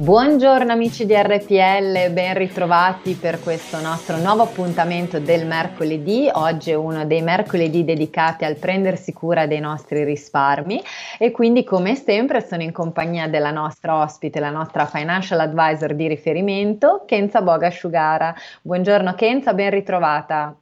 [0.00, 6.26] Buongiorno amici di RPL, ben ritrovati per questo nostro nuovo appuntamento del mercoledì.
[6.32, 10.80] Oggi è uno dei mercoledì dedicati al prendersi cura dei nostri risparmi
[11.18, 16.08] e quindi come sempre sono in compagnia della nostra ospite, la nostra financial advisor di
[16.08, 18.34] riferimento, Kenza Bogasciugara.
[18.62, 20.56] Buongiorno Kenza, ben ritrovata.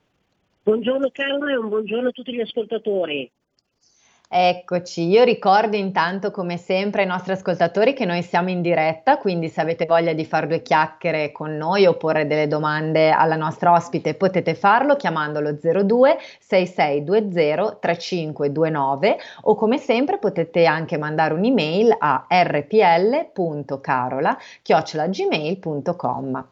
[0.65, 3.31] Buongiorno Carlo e un buongiorno a tutti gli ascoltatori.
[4.31, 9.49] Eccoci, io ricordo intanto come sempre ai nostri ascoltatori che noi siamo in diretta, quindi
[9.49, 13.73] se avete voglia di fare due chiacchiere con noi o porre delle domande alla nostra
[13.73, 22.27] ospite potete farlo chiamandolo 02 6620 3529 o come sempre potete anche mandare un'email a
[22.29, 22.77] rpl.carola
[24.61, 26.49] chiocciolagmail.com.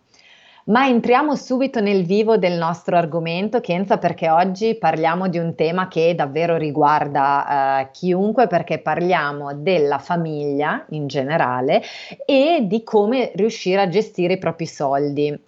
[0.69, 5.87] Ma entriamo subito nel vivo del nostro argomento, Kenza, perché oggi parliamo di un tema
[5.87, 11.83] che davvero riguarda eh, chiunque, perché parliamo della famiglia in generale
[12.25, 15.41] e di come riuscire a gestire i propri soldi.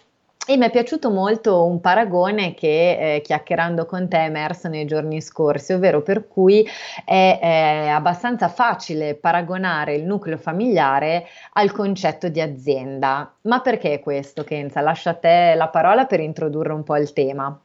[0.51, 4.87] E mi è piaciuto molto un paragone che eh, chiacchierando con te è emerso nei
[4.87, 6.67] giorni scorsi, ovvero per cui
[7.05, 13.31] è, è, abbastanza facile paragonare il nucleo familiare al concetto di azienda.
[13.43, 14.81] Ma perché questo, Kenza?
[14.81, 17.61] Lascio a te la parola per introdurre un po' il tema.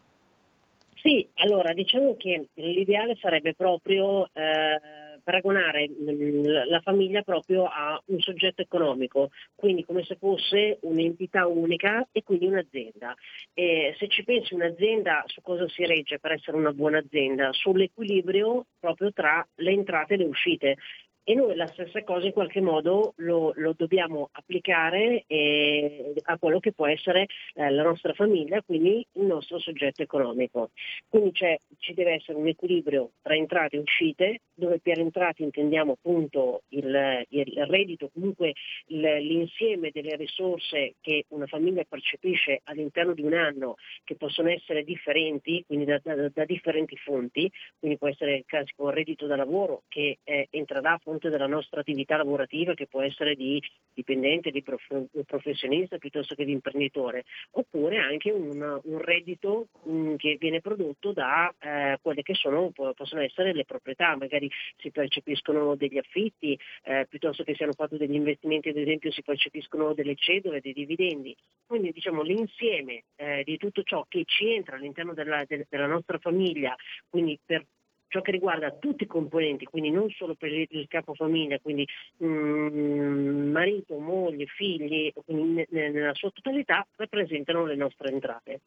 [0.95, 4.27] Sì, allora diciamo che l'ideale sarebbe proprio...
[4.33, 11.47] Eh paragonare mm, la famiglia proprio a un soggetto economico, quindi come se fosse un'entità
[11.47, 13.15] unica e quindi un'azienda.
[13.53, 17.51] E se ci pensi un'azienda su cosa si regge per essere una buona azienda?
[17.51, 20.77] Sull'equilibrio proprio tra le entrate e le uscite
[21.23, 26.59] e noi la stessa cosa in qualche modo lo, lo dobbiamo applicare eh, a quello
[26.59, 30.71] che può essere eh, la nostra famiglia, quindi il nostro soggetto economico.
[31.07, 31.31] Quindi
[31.77, 37.25] ci deve essere un equilibrio tra entrate e uscite, dove per entrate intendiamo appunto il,
[37.29, 38.53] il reddito, comunque
[38.87, 44.83] il, l'insieme delle risorse che una famiglia percepisce all'interno di un anno, che possono essere
[44.83, 47.49] differenti, quindi da, da, da differenti fonti,
[47.79, 52.17] quindi può essere il classico reddito da lavoro che eh, entrerà fonte della nostra attività
[52.17, 53.61] lavorativa che può essere di
[53.93, 60.15] dipendente, di prof- professionista piuttosto che di imprenditore, oppure anche un, un reddito mh, mm,
[60.15, 65.75] che viene prodotto da eh, quelle che sono, possono essere le proprietà, magari si percepiscono
[65.75, 70.61] degli affitti, eh, piuttosto che siano fatti degli investimenti, ad esempio si percepiscono delle cedole,
[70.61, 71.35] dei dividendi.
[71.65, 76.17] Quindi diciamo l'insieme eh, di tutto ciò che ci entra all'interno della, de- della nostra
[76.17, 76.75] famiglia,
[77.09, 77.65] quindi per
[78.13, 81.87] ciò che riguarda tutti i componenti, quindi non solo per il capofamiglia, quindi
[82.17, 88.59] mh, mm, marito, moglie, figli, quindi nella sua totalità rappresentano le nostre entrate.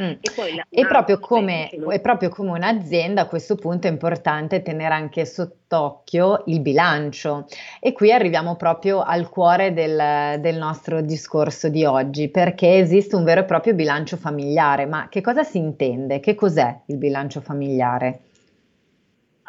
[0.00, 0.12] Mm.
[0.68, 6.42] E, proprio come, è proprio come un'azienda a questo punto è importante tenere anche sott'occhio
[6.46, 7.46] il bilancio
[7.80, 13.24] e qui arriviamo proprio al cuore del, del nostro discorso di oggi perché esiste un
[13.24, 16.20] vero e proprio bilancio familiare, ma che cosa si intende?
[16.20, 18.20] Che cos'è il bilancio familiare?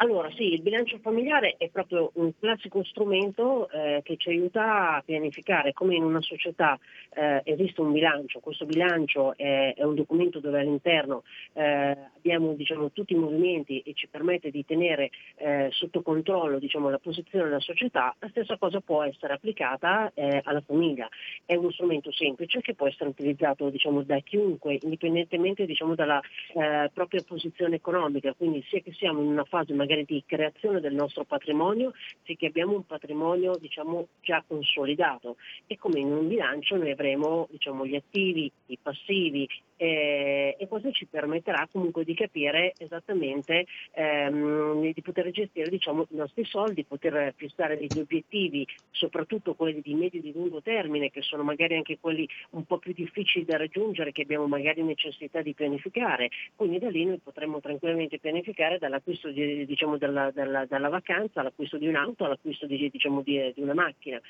[0.00, 5.02] Allora sì, il bilancio familiare è proprio un classico strumento eh, che ci aiuta a
[5.04, 6.78] pianificare come in una società
[7.14, 12.92] eh, esiste un bilancio, questo bilancio è, è un documento dove all'interno eh, abbiamo diciamo,
[12.92, 17.58] tutti i movimenti e ci permette di tenere eh, sotto controllo diciamo, la posizione della
[17.58, 21.08] società, la stessa cosa può essere applicata eh, alla famiglia.
[21.44, 26.20] È uno strumento semplice che può essere utilizzato diciamo, da chiunque, indipendentemente diciamo, dalla
[26.54, 30.80] eh, propria posizione economica, quindi sia che siamo in una fase magari magari di creazione
[30.80, 31.92] del nostro patrimonio,
[32.24, 35.36] sì che abbiamo un patrimonio diciamo, già consolidato.
[35.66, 40.90] E come in un bilancio noi avremo diciamo, gli attivi, i passivi eh, e questo
[40.90, 47.32] ci permetterà comunque di capire esattamente, ehm, di poter gestire diciamo, i nostri soldi, poter
[47.36, 51.98] fissare degli obiettivi, soprattutto quelli di medio e di lungo termine, che sono magari anche
[52.00, 56.28] quelli un po' più difficili da raggiungere, che abbiamo magari necessità di pianificare.
[56.56, 61.78] Quindi da lì noi potremmo tranquillamente pianificare dall'acquisto di, diciamo, dalla, dalla, dalla, vacanza all'acquisto
[61.78, 64.20] di un'auto, all'acquisto di, diciamo, di, di una macchina.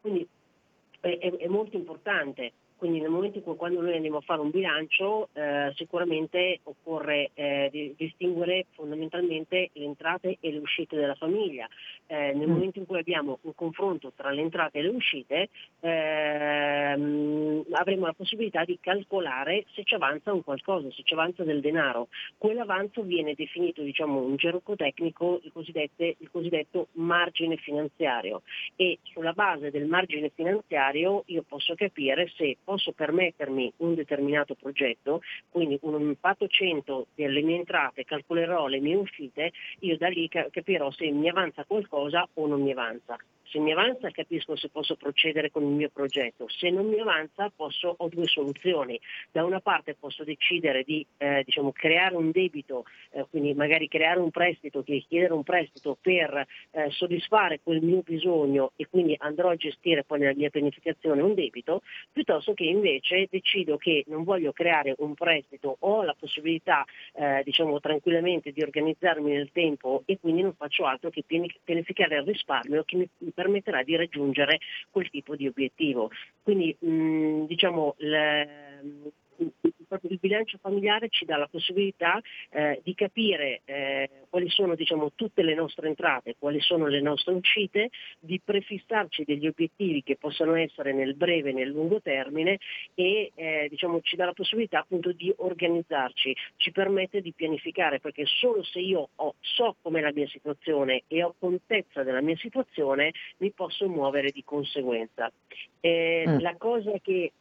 [0.00, 0.26] Quindi
[1.00, 4.50] è, è molto importante quindi nel momento in cui quando noi andiamo a fare un
[4.50, 11.66] bilancio eh, sicuramente occorre eh, di, distinguere fondamentalmente le entrate e le uscite della famiglia.
[12.08, 12.52] Eh, nel mm.
[12.52, 15.48] momento in cui abbiamo un confronto tra le entrate e le uscite,
[15.80, 21.60] ehm, avremo la possibilità di calcolare se ci avanza un qualcosa, se ci avanza del
[21.60, 22.08] denaro.
[22.38, 25.52] Quell'avanzo viene definito diciamo, un gergo tecnico il,
[26.18, 28.42] il cosiddetto margine finanziario
[28.76, 35.22] e sulla base del margine finanziario io posso capire se posso permettermi un determinato progetto,
[35.50, 40.90] quindi un impatto 100 delle mie entrate, calcolerò le mie uscite, io da lì capirò
[40.92, 41.94] se mi avanza qualcosa
[42.34, 43.16] o non mi avanza.
[43.48, 47.50] Se mi avanza capisco se posso procedere con il mio progetto, se non mi avanza
[47.54, 48.98] posso, ho due soluzioni.
[49.30, 54.20] Da una parte posso decidere di eh, diciamo, creare un debito, eh, quindi magari creare
[54.20, 59.56] un prestito, chiedere un prestito per eh, soddisfare quel mio bisogno e quindi andrò a
[59.56, 61.82] gestire poi nella mia pianificazione un debito,
[62.12, 66.84] piuttosto che invece decido che non voglio creare un prestito, ho la possibilità
[67.14, 72.24] eh, diciamo, tranquillamente di organizzarmi nel tempo e quindi non faccio altro che pianificare il
[72.24, 74.58] risparmio che mi permetterà di raggiungere
[74.90, 76.10] quel tipo di obiettivo.
[76.42, 79.12] Quindi mh, diciamo, le,
[80.02, 85.42] il bilancio familiare ci dà la possibilità eh, di capire eh, quali sono diciamo, tutte
[85.42, 90.92] le nostre entrate, quali sono le nostre uscite, di prefissarci degli obiettivi che possano essere
[90.92, 92.58] nel breve e nel lungo termine
[92.94, 98.24] e eh, diciamo, ci dà la possibilità appunto di organizzarci, ci permette di pianificare perché
[98.26, 103.12] solo se io ho, so com'è la mia situazione e ho contezza della mia situazione
[103.38, 105.30] mi posso muovere di conseguenza.
[105.80, 106.38] Eh, mm.
[106.40, 107.32] La cosa che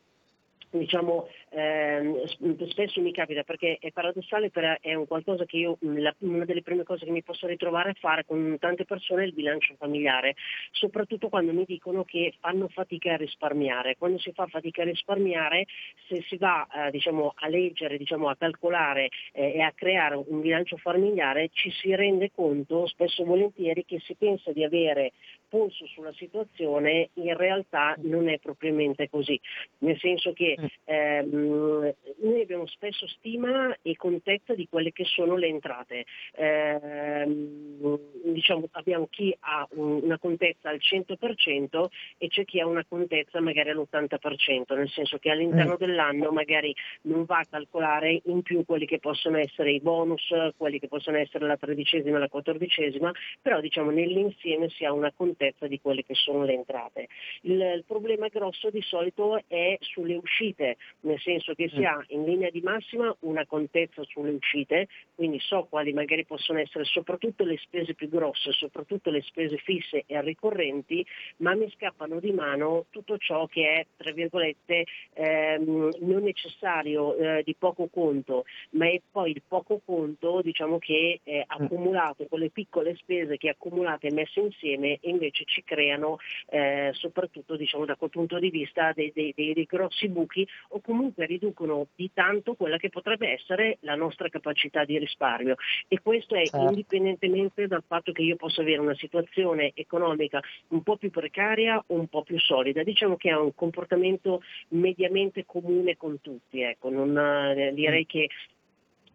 [0.70, 2.24] diciamo, ehm,
[2.68, 6.62] spesso mi capita perché è paradossale, però è un qualcosa che io, la, una delle
[6.62, 10.36] prime cose che mi posso ritrovare a fare con tante persone è il bilancio familiare,
[10.72, 13.96] soprattutto quando mi dicono che fanno fatica a risparmiare.
[13.98, 15.66] Quando si fa fatica a risparmiare,
[16.08, 20.42] se si va eh, diciamo, a leggere, diciamo, a calcolare eh, e a creare un
[20.42, 25.12] bilancio familiare, ci si rende conto spesso e volentieri che si pensa di avere
[25.48, 29.40] polso sulla situazione, in realtà non è propriamente così,
[29.80, 30.66] nel senso che mm.
[30.84, 36.06] ehm, noi abbiamo spesso stima e contezza di quelle che sono le entrate.
[36.36, 41.86] Ehm, diciamo, abbiamo chi ha una contezza al 100%
[42.18, 45.78] e c'è chi ha una contezza magari all'80%, nel senso che all'interno mm.
[45.78, 50.80] dell'anno magari non va a calcolare in più quelli che possono essere i bonus, quelli
[50.80, 55.68] che possono essere la tredicesima la quattordicesima, però diciamo nell'insieme si ha una contezza certezza
[55.68, 57.08] di quelle che sono le entrate.
[57.42, 61.86] Il, il problema grosso di solito è sulle uscite, nel senso che si mm.
[61.86, 66.86] ha in linea di massima una contezza sulle uscite, quindi so quali magari possono essere
[66.86, 71.06] soprattutto le spese più grosse, soprattutto le spese fisse e ricorrenti,
[71.38, 77.44] ma mi scappano di mano tutto ciò che è, tra virgolette, ehm, non necessario eh,
[77.44, 81.42] di poco conto, ma è poi il poco conto diciamo che è mm.
[81.48, 86.18] accumulato con le piccole spese che accumulate e messe insieme e invece ci creano
[86.48, 91.26] eh, soprattutto diciamo, da quel punto di vista dei, dei, dei, grossi buchi o comunque
[91.26, 95.56] riducono di tanto quella che potrebbe essere la nostra capacità di risparmio
[95.88, 96.68] e questo è certo.
[96.68, 101.96] indipendentemente dal fatto che io possa avere una situazione economica un po' più precaria o
[101.96, 102.84] un po' più solida.
[102.84, 106.90] Diciamo che è un comportamento mediamente comune con tutti, ecco.
[106.90, 108.08] non, eh, direi mm.
[108.08, 108.30] che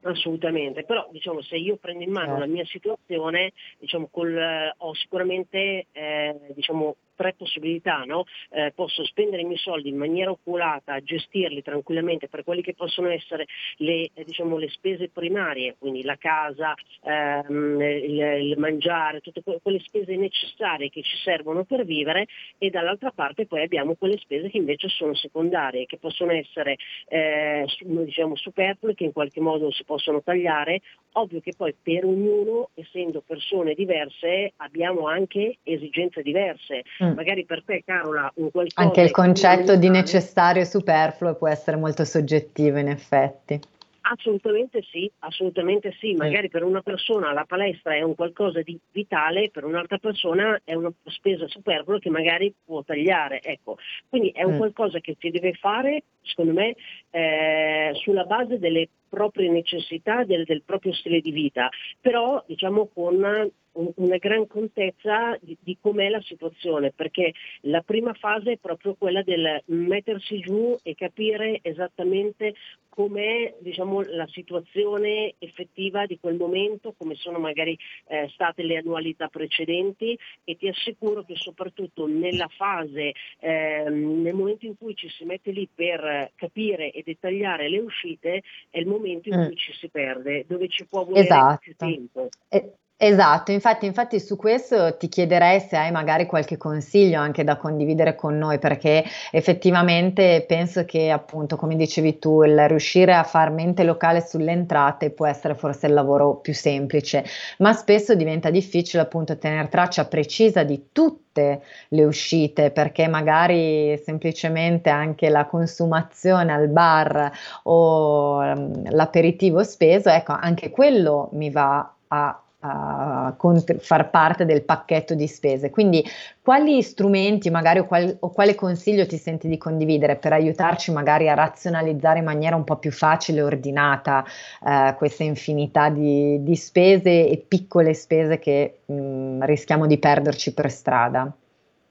[0.02, 4.94] Assolutamente, però diciamo, se io prendo in mano la mia situazione diciamo, col, eh, ho
[4.94, 8.24] sicuramente eh, diciamo, tre possibilità, no?
[8.48, 13.10] eh, posso spendere i miei soldi in maniera oculata, gestirli tranquillamente per quelli che possono
[13.10, 13.44] essere
[13.76, 16.72] le, eh, diciamo, le spese primarie, quindi la casa,
[17.02, 22.26] ehm, il, il, mangiare, tutte quelle spese necessarie che ci servono per vivere
[22.56, 26.76] e dall'altra parte poi abbiamo quelle spese che invece sono secondarie, che possono essere
[27.08, 30.80] eh, diciamo, superflue, che in qualche modo si possono tagliare,
[31.12, 36.84] ovvio che poi per ognuno, essendo persone diverse, abbiamo anche esigenze diverse.
[37.02, 37.10] Mm.
[37.10, 37.14] Mm.
[37.14, 38.86] Magari per te, Carola, un qualcosa...
[38.86, 43.60] Anche il concetto di necessario e superfluo può essere molto soggettivo in effetti.
[44.02, 46.14] Assolutamente sì, assolutamente sì.
[46.14, 50.74] Magari per una persona la palestra è un qualcosa di vitale, per un'altra persona è
[50.74, 53.40] una spesa superflua che magari può tagliare.
[53.42, 53.76] Ecco.
[54.08, 54.58] Quindi è un mm.
[54.58, 56.74] qualcosa che si deve fare, secondo me,
[57.10, 61.68] eh, sulla base delle proprie necessità, del, del proprio stile di vita,
[62.00, 67.32] però diciamo con una gran contezza di, di, com'è la situazione, perché
[67.62, 72.54] la prima fase è proprio quella del mettersi giù e capire esattamente
[72.88, 79.28] com'è diciamo, la situazione effettiva di quel momento, come sono magari eh, state le annualità
[79.28, 85.24] precedenti e ti assicuro che soprattutto nella fase, eh, nel momento in cui ci si
[85.24, 89.46] mette lì per capire e dettagliare le uscite, è il momento in mm.
[89.46, 91.58] cui ci si perde, dove ci può volere esatto.
[91.60, 92.28] più tempo.
[92.48, 97.56] E- Esatto, infatti, infatti su questo ti chiederei se hai magari qualche consiglio anche da
[97.56, 103.52] condividere con noi, perché effettivamente penso che appunto, come dicevi tu, il riuscire a far
[103.52, 107.24] mente locale sulle entrate può essere forse il lavoro più semplice,
[107.60, 114.90] ma spesso diventa difficile appunto tenere traccia precisa di tutte le uscite, perché magari semplicemente
[114.90, 122.38] anche la consumazione al bar o um, l'aperitivo speso, ecco, anche quello mi va a
[122.62, 123.34] a
[123.78, 125.70] far parte del pacchetto di spese.
[125.70, 126.04] Quindi
[126.42, 131.28] quali strumenti magari o, qual, o, quale consiglio ti senti di condividere per aiutarci magari
[131.28, 134.24] a razionalizzare in maniera un po' più facile e ordinata
[134.66, 140.70] eh, questa infinità di, di, spese e piccole spese che mh, rischiamo di perderci per
[140.70, 141.34] strada?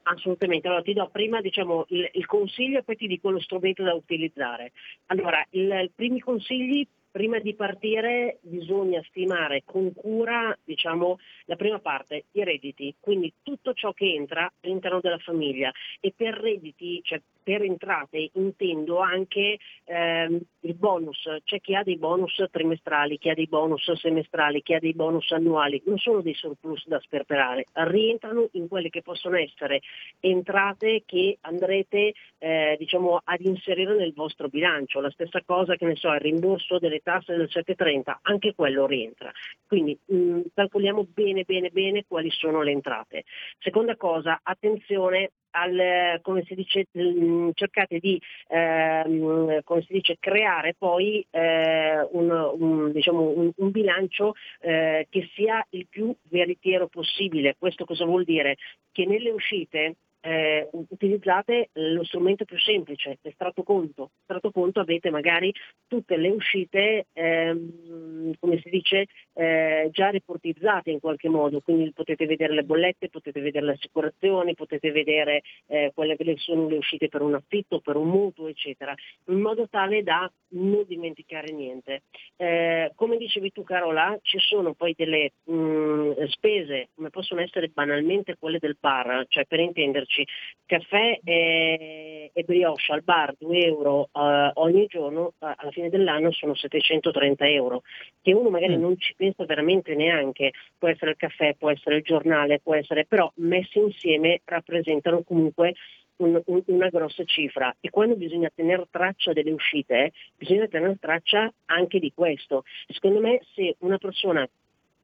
[0.03, 3.83] Assolutamente, allora ti do prima diciamo, il, il, consiglio e poi ti dico lo strumento
[3.83, 4.71] da utilizzare.
[5.07, 6.88] Allora, i primi consigli
[7.19, 13.73] prima di partire bisogna stimare con cura diciamo, la prima parte, i redditi, quindi tutto
[13.73, 15.69] ciò che entra all'interno della famiglia.
[15.99, 21.97] E per redditi, cioè per entrate intendo anche ehm, il bonus, c'è chi ha dei
[21.97, 26.35] bonus trimestrali, chi ha dei bonus semestrali, chi ha dei bonus annuali, non sono dei
[26.35, 29.81] surplus da sperperare, rientrano in quelle che possono essere
[30.19, 35.95] entrate che andrete eh, diciamo, ad inserire nel vostro bilancio, la stessa cosa che ne
[35.95, 39.31] so, il rimborso delle tasse del 730, anche quello rientra.
[39.65, 43.23] Quindi mh, mm, calcoliamo bene bene bene quali sono le entrate.
[43.57, 50.75] Seconda cosa, attenzione al, come si dice, mm, cercate di ehm, come si dice, creare
[50.77, 57.55] poi eh, un, un, diciamo, un, un, bilancio eh, che sia il più veritiero possibile.
[57.57, 58.55] Questo cosa vuol dire?
[58.91, 64.11] Che nelle uscite eh, utilizzate lo strumento più semplice, l'estratto conto.
[64.17, 65.53] L'estratto conto avete magari
[65.88, 72.25] tutte le uscite, ehm, come si dice, eh, già reportizzate in qualche modo, quindi potete
[72.25, 77.07] vedere le bollette, potete vedere le assicurazioni, potete vedere eh, quelle che sono le uscite
[77.07, 78.93] per un affitto, per un mutuo, eccetera,
[79.27, 82.03] in modo tale da non dimenticare niente.
[82.35, 87.67] Eh, come dicevi tu Carola, ci sono poi delle mh, mm, spese, come possono essere
[87.67, 90.27] banalmente quelle del bar, cioè per intenderci, intenderci,
[90.65, 96.31] caffè e, e brioche al bar 2 euro uh, ogni giorno, uh, alla fine dell'anno
[96.31, 97.83] sono 730 euro,
[98.21, 98.81] che uno magari mm.
[98.81, 103.05] non ci pensa veramente neanche, può essere il caffè, può essere il giornale, può essere,
[103.05, 105.73] però messi insieme rappresentano comunque
[106.17, 111.49] un, un, una grossa cifra e quando bisogna tenere traccia delle uscite bisogna tenere traccia
[111.67, 112.63] anche di questo.
[112.87, 114.47] Secondo me se una persona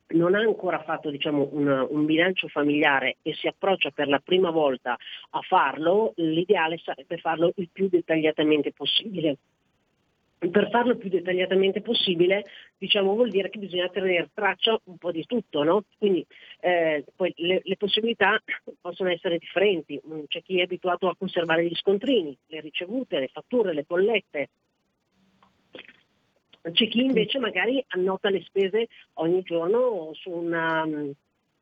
[0.09, 4.51] non ha ancora fatto diciamo, un, un, bilancio familiare e si approccia per la prima
[4.51, 4.95] volta
[5.31, 9.37] a farlo, l'ideale sarebbe farlo il più dettagliatamente possibile.
[10.37, 12.43] Per farlo il più dettagliatamente possibile
[12.77, 15.85] diciamo, vuol dire che bisogna tenere traccia un po' di tutto, no?
[15.97, 16.23] quindi
[16.59, 18.39] eh, le, le, possibilità
[18.79, 23.73] possono essere differenti, c'è chi è abituato a conservare gli scontrini, le ricevute, le fatture,
[23.73, 24.49] le bollette,
[26.71, 30.83] c'è chi invece magari annota le spese ogni giorno su, una,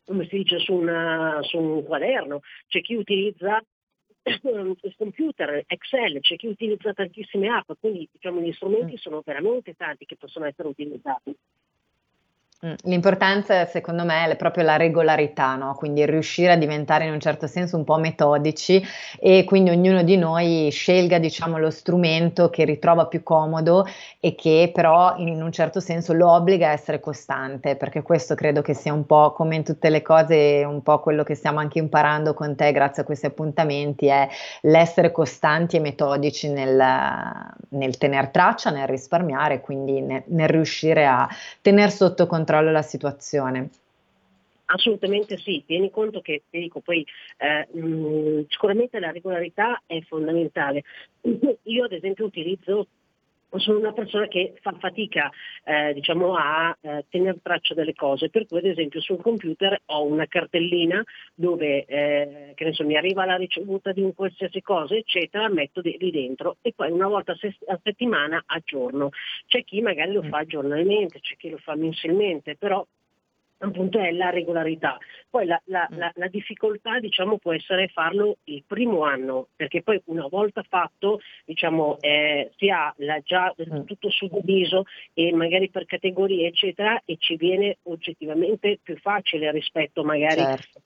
[0.06, 3.62] come si dice, su, una, su un quaderno, c'è chi utilizza
[4.26, 8.98] il computer, Excel, c'è chi utilizza tantissime app, quindi diciamo, gli strumenti mm.
[8.98, 11.36] sono veramente tanti che possono essere utilizzati.
[12.66, 15.76] Mm, l'importanza secondo me è proprio la regolarità, no?
[15.76, 18.82] quindi riuscire a diventare in un certo senso un po' metodici
[19.20, 23.86] e quindi ognuno di noi scelga diciamo, lo strumento che ritrova più comodo
[24.22, 28.62] e che però in un certo senso lo obbliga a essere costante, perché questo credo
[28.62, 31.80] che sia un po' come in tutte le cose, un po' quello che stiamo anche
[31.80, 34.26] imparando con te grazie a questi appuntamenti, è
[34.62, 36.82] l'essere costanti e metodici nel,
[37.70, 41.28] nel tener traccia, nel risparmiare, quindi nel, nel riuscire a
[41.62, 43.70] tenere sotto controllo controllo la situazione.
[44.66, 47.06] Assolutamente sì, tieni conto che, ti dico, poi
[47.38, 50.84] eh, mh, sicuramente la regolarità è fondamentale.
[51.64, 52.88] Io ad esempio utilizzo
[53.60, 55.32] sono una persona che fa fatica
[55.64, 60.06] eh, diciamo, a eh, tenere traccia delle cose, per cui ad esempio sul computer ho
[60.06, 65.82] una cartellina dove eh, so, mi arriva la ricevuta di un qualsiasi cosa, eccetera, metto
[65.82, 69.10] di, lì dentro e poi una volta a settimana aggiorno.
[69.48, 70.30] C'è chi magari lo mm.
[70.30, 72.86] fa giornalmente, c'è chi lo fa mensilmente, però
[73.68, 74.98] appunto è la regolarità.
[75.30, 75.98] Poi la, la, mm.
[75.98, 81.20] la, la, difficoltà diciamo, può essere farlo il primo anno, perché poi una volta fatto
[81.46, 82.94] diciamo, eh, si ha
[83.24, 83.84] già mm.
[83.86, 90.42] tutto suddiviso e magari per categorie eccetera e ci viene oggettivamente più facile rispetto magari
[90.42, 90.83] certo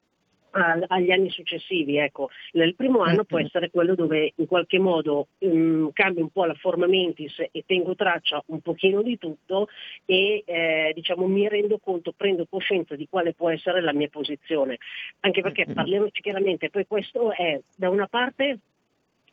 [0.87, 1.97] agli anni successivi.
[1.97, 2.29] Ecco.
[2.53, 6.53] Il primo anno può essere quello dove in qualche modo um, cambio un po' la
[6.55, 9.67] forma mentis e tengo traccia un pochino di tutto
[10.05, 14.77] e eh, diciamo, mi rendo conto, prendo coscienza di quale può essere la mia posizione.
[15.21, 18.59] Anche perché parliamoci chiaramente, poi questo è da una parte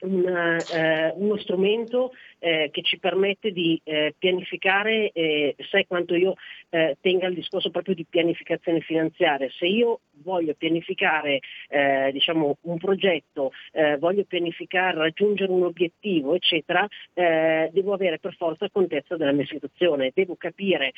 [0.00, 5.12] una, eh, uno strumento eh, che ci permette di eh, pianificare,
[5.70, 6.34] sai quanto io
[6.68, 12.78] eh, tenga il discorso proprio di pianificazione finanziaria, se io voglio pianificare eh, diciamo, un
[12.78, 19.46] progetto, eh, voglio pianificare, raggiungere un obiettivo, eccetera, devo avere per forza contezza della mia
[19.46, 20.92] situazione, devo capire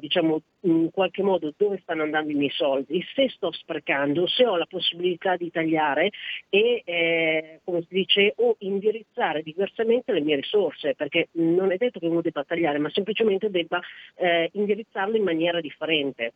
[0.00, 4.56] diciamo, in qualche modo dove stanno andando i miei soldi, se sto sprecando, se ho
[4.56, 6.10] la possibilità di tagliare
[6.48, 12.06] e come si dice o indirizzare diversamente le mie risorse, perché non è detto che
[12.06, 13.80] uno debba tagliare, ma semplicemente debba
[14.16, 16.32] eh, indirizzarle in maniera differente.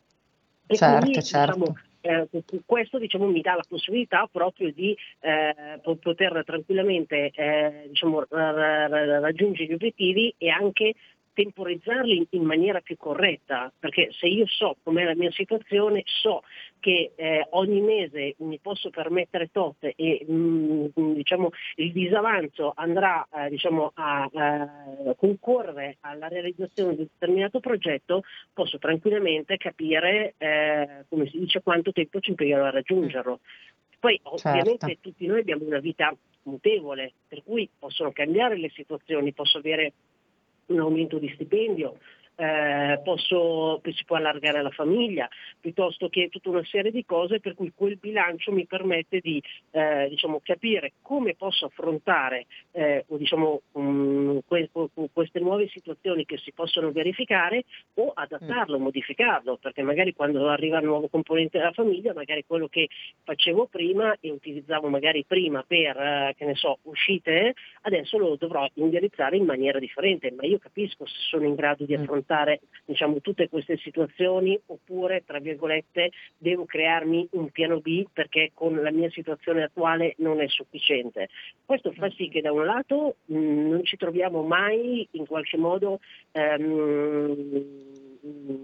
[0.67, 1.59] E certo, quindi, certo.
[1.59, 2.29] Diciamo, eh,
[2.65, 9.73] questo diciamo, mi dà la possibilità proprio di eh, poter tranquillamente eh, diciamo, raggiungere gli
[9.73, 10.95] obiettivi e anche
[11.37, 16.43] temporizzarli in maniera più corretta, perché se io so com'è la mia situazione, so
[16.81, 23.29] che eh, ogni mese mi posso permettere tot e mh, mm, diciamo, il disavanzo andrà
[23.35, 28.23] eh, diciamo, a, a, concorrere alla realizzazione di un determinato progetto,
[28.55, 33.41] posso tranquillamente capire, eh, come si dice, quanto tempo ci impiegherò a raggiungerlo.
[33.99, 34.49] Poi certo.
[34.49, 39.93] ovviamente tutti noi abbiamo una vita mutevole, per cui possono cambiare le situazioni, posso avere
[40.67, 41.99] un aumento di stipendio,
[42.37, 45.29] eh, posso, si può allargare la famiglia,
[45.61, 50.07] piuttosto che tutta una serie di cose per cui quel bilancio mi permette di eh,
[50.11, 54.71] diciamo, capire come posso affrontare eh, diciamo, um, que-
[55.13, 57.65] queste nuove situazioni che si possono verificare
[57.95, 58.83] o adattarlo, mm.
[58.83, 62.89] modificarlo, perché magari quando arriva il nuovo componente della famiglia, magari quello che
[63.25, 68.69] facevo prima e utilizzavo magari prima per, eh, che ne so, uscite, adesso lo dovrò
[68.75, 72.03] indirizzare in maniera differente, ma io capisco se sono in grado di mm.
[72.27, 78.75] Affrontare diciamo, tutte queste situazioni oppure, tra virgolette, devo crearmi un piano B perché con
[78.83, 81.29] la mia situazione attuale non è sufficiente.
[81.65, 86.01] Questo fa sì che da un lato mh, non ci troviamo mai in qualche modo
[86.33, 88.05] ehm,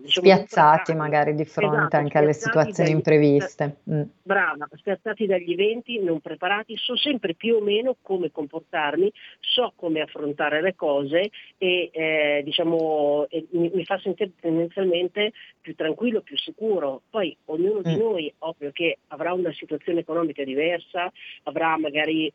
[0.02, 3.76] diciamo, spiazzati magari di fronte esatto, anche alle situazioni dagli, impreviste.
[3.90, 4.02] Mm.
[4.22, 10.00] Brava, spiazzati dagli eventi, non preparati, so sempre più o meno come comportarmi, so come
[10.00, 16.36] affrontare le cose e eh, diciamo, e mi, mi, fa sentire tendenzialmente più tranquillo, più
[16.36, 17.02] sicuro.
[17.08, 17.82] Poi ognuno mm.
[17.82, 21.10] di noi, ovvio che avrà una situazione economica diversa,
[21.44, 22.32] avrà magari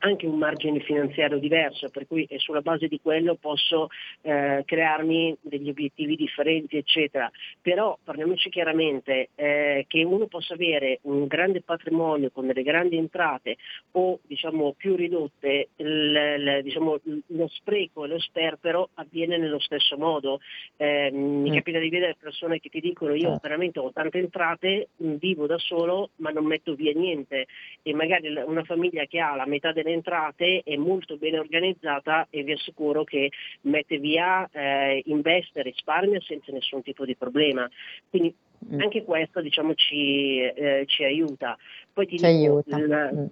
[0.00, 3.88] anche un margine finanziario diverso, per cui sulla base di quello posso
[4.22, 7.30] eh, crearmi degli obiettivi differenti, eccetera.
[7.60, 13.56] Però parliamoci chiaramente eh, che uno possa avere un grande patrimonio con delle grandi entrate
[13.92, 19.96] o diciamo più ridotte, il, il, diciamo, lo spreco e lo sperpero avviene nello stesso
[19.96, 20.40] modo.
[20.76, 21.54] Eh, mi mm.
[21.54, 23.40] capita di vedere persone che ti dicono io certo.
[23.42, 27.46] veramente ho tante entrate, vivo da solo ma non metto via niente
[27.82, 32.42] e magari una famiglia che ha la metà delle entrate è molto ben organizzata e
[32.42, 33.30] vi assicuro che
[33.62, 37.68] mette via, eh, investe, risparmia senza nessun tipo di problema.
[38.08, 38.34] Quindi
[38.72, 38.80] mm.
[38.80, 41.56] anche questo diciamo, ci, eh, ci, aiuta.
[41.92, 42.78] Poi ti ci dico, aiuta.
[42.78, 43.26] Il, mm.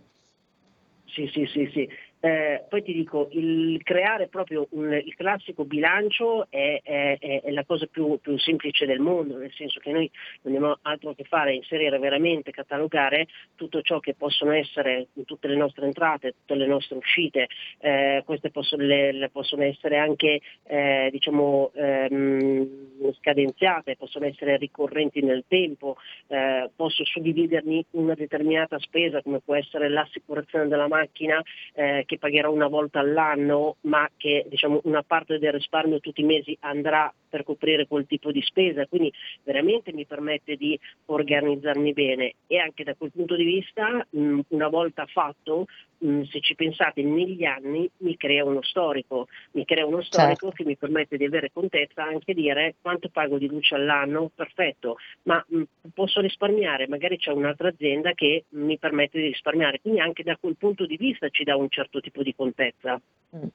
[1.06, 1.88] Sì, sì, sì, sì.
[2.20, 7.64] Eh, poi ti dico, il creare proprio un, il classico bilancio è, è, è la
[7.64, 10.10] cosa più, più, semplice del mondo, nel senso che noi
[10.42, 15.56] non abbiamo altro che fare, inserire veramente, catalogare tutto ciò che possono essere tutte le
[15.56, 17.46] nostre entrate, tutte le nostre uscite,
[17.78, 25.22] eh, queste possono, le, le possono essere anche eh, diciamo, ehm, scadenziate, possono essere ricorrenti
[25.22, 31.40] nel tempo, eh, posso suddividermi una determinata spesa come può essere l'assicurazione della macchina
[31.74, 36.24] eh, che pagherò una volta all'anno, ma che diciamo, una parte del risparmio tutti i
[36.24, 39.12] mesi andrà per coprire quel tipo di spesa, quindi
[39.44, 42.36] veramente mi permette di organizzarmi bene.
[42.46, 45.66] E anche da quel punto di vista mh, una volta fatto,
[45.98, 50.50] mh, se ci pensate negli anni, mi crea uno storico, mi crea uno storico certo.
[50.50, 55.44] che mi permette di avere contezza anche dire quanto pago di luce all'anno, perfetto, ma
[55.46, 55.62] mh,
[55.94, 60.56] posso risparmiare, magari c'è un'altra azienda che mi permette di risparmiare, quindi anche da quel
[60.56, 63.00] punto di vista ci dà un certo certo tipo di contezza.
[63.36, 63.48] Mm.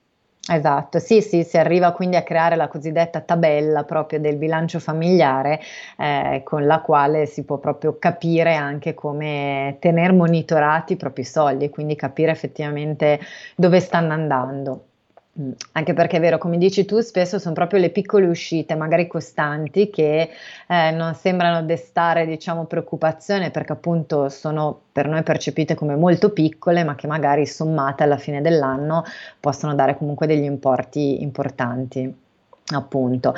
[0.49, 5.59] Esatto, sì, sì, si arriva quindi a creare la cosiddetta tabella proprio del bilancio familiare
[5.97, 11.65] eh, con la quale si può proprio capire anche come tenere monitorati i propri soldi
[11.65, 13.19] e quindi capire effettivamente
[13.55, 14.87] dove stanno andando.
[15.39, 19.07] Mm, anche perché è vero, come dici tu, spesso sono proprio le piccole uscite, magari
[19.07, 20.29] costanti, che
[20.67, 26.83] eh, non sembrano destare, diciamo, preoccupazione perché appunto sono per noi percepite come molto piccole,
[26.83, 29.03] ma che magari sommate alla fine dell'anno
[29.39, 32.22] possono dare comunque degli importi importanti.
[32.71, 33.33] Appunto,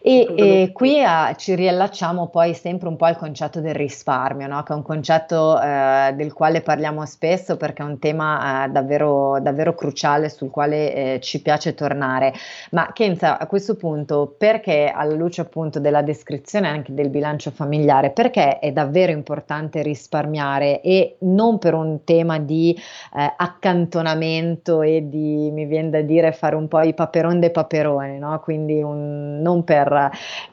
[0.00, 4.62] e, e qui a, ci riallacciamo poi sempre un po' al concetto del risparmio, no?
[4.62, 9.38] che è un concetto eh, del quale parliamo spesso perché è un tema eh, davvero,
[9.42, 12.32] davvero, cruciale sul quale eh, ci piace tornare.
[12.70, 18.10] Ma Kenza, a questo punto, perché alla luce appunto della descrizione anche del bilancio familiare,
[18.12, 22.74] perché è davvero importante risparmiare e non per un tema di
[23.14, 28.18] eh, accantonamento e di, mi viene da dire, fare un po' i paperon dei paperoni,
[28.18, 28.40] no?
[28.40, 30.10] quindi quindi un, non per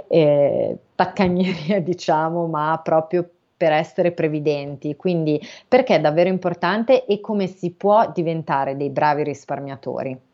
[0.10, 4.95] eh, taccagneria diciamo, ma proprio per essere previdenti.
[4.95, 10.25] Quindi perché è davvero importante e come si può diventare dei bravi risparmiatori?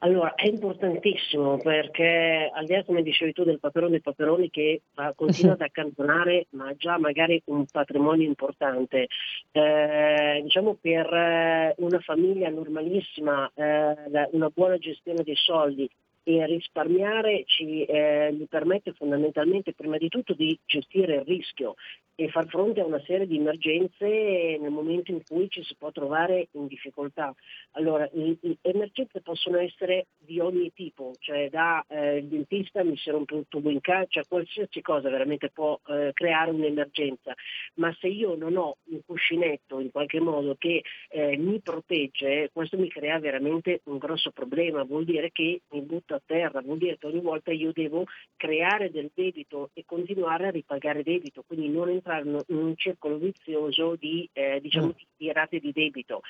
[0.00, 4.82] Allora, è importantissimo perché al di là, come dicevi tu, del paperone dei paperoni che
[4.94, 9.08] uh, continua ad accantonare, ma già magari un patrimonio importante,
[9.50, 15.90] eh, diciamo per eh, una famiglia normalissima, eh, una buona gestione dei soldi
[16.28, 21.74] e risparmiare ci eh, gli permette fondamentalmente prima di tutto di gestire il rischio
[22.20, 25.92] e far fronte a una serie di emergenze nel momento in cui ci si può
[25.92, 27.32] trovare in difficoltà.
[27.72, 33.08] Allora, le emergenze possono essere di ogni tipo, cioè da eh, il dentista mi si
[33.10, 37.34] rompe un tubo in casa, cioè qualsiasi cosa veramente può eh, creare un'emergenza,
[37.74, 42.76] ma se io non ho un cuscinetto in qualche modo che eh, mi protegge, questo
[42.76, 46.98] mi crea veramente un grosso problema, vuol dire che mi butto a terra, vuol dire
[46.98, 48.04] che ogni volta io devo
[48.36, 53.96] creare del debito e continuare a ripagare debito, quindi non entrare in un circolo vizioso
[53.96, 55.06] di, eh, diciamo, mm.
[55.16, 56.22] di rate di debito.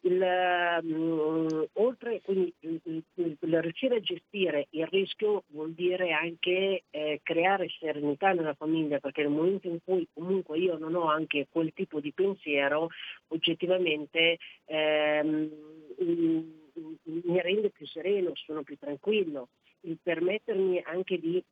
[0.00, 6.84] Il, um, oltre quindi il, il, il, riuscire a gestire il rischio vuol dire anche
[6.90, 11.48] eh, creare serenità nella famiglia perché nel momento in cui comunque io non ho anche
[11.50, 12.88] quel tipo di pensiero
[13.28, 15.50] oggettivamente ehm,
[17.04, 19.48] mi rende più sereno, sono più tranquillo,
[19.82, 21.42] il permettermi anche di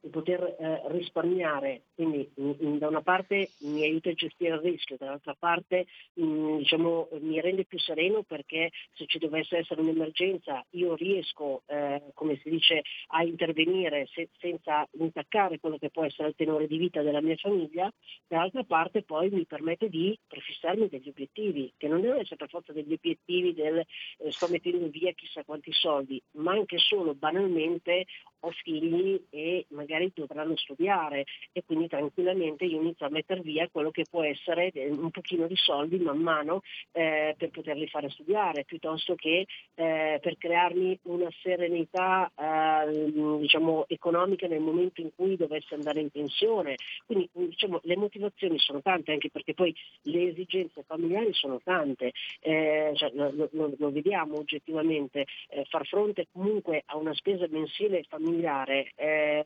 [0.00, 4.60] di poter eh, risparmiare, quindi in, in, da una parte mi aiuta a gestire il
[4.60, 9.80] rischio, dall'altra parte mh, mm, diciamo, mi rende più sereno perché se ci dovesse essere
[9.80, 16.04] un'emergenza io riesco, eh, come si dice, a intervenire se, senza intaccare quello che può
[16.04, 17.92] essere il tenore di vita della mia famiglia,
[18.28, 22.72] dall'altra parte poi mi permette di prefissarmi degli obiettivi, che non devono essere per forza
[22.72, 28.06] degli obiettivi del eh, sto mettendo via chissà quanti soldi, ma anche solo banalmente
[28.40, 33.90] ho figli e magari dovranno studiare e quindi tranquillamente io inizio a mettere via quello
[33.90, 39.14] che può essere un pochino di soldi man mano eh, per poterli fare studiare, piuttosto
[39.14, 46.00] che eh, per crearmi una serenità eh, diciamo, economica nel momento in cui dovessi andare
[46.00, 46.76] in pensione.
[47.06, 52.92] Quindi diciamo, le motivazioni sono tante, anche perché poi le esigenze familiari sono tante, eh,
[52.94, 58.92] cioè, lo, lo, lo, vediamo oggettivamente, eh, far fronte comunque a una spesa mensile familiare
[58.96, 59.44] eh,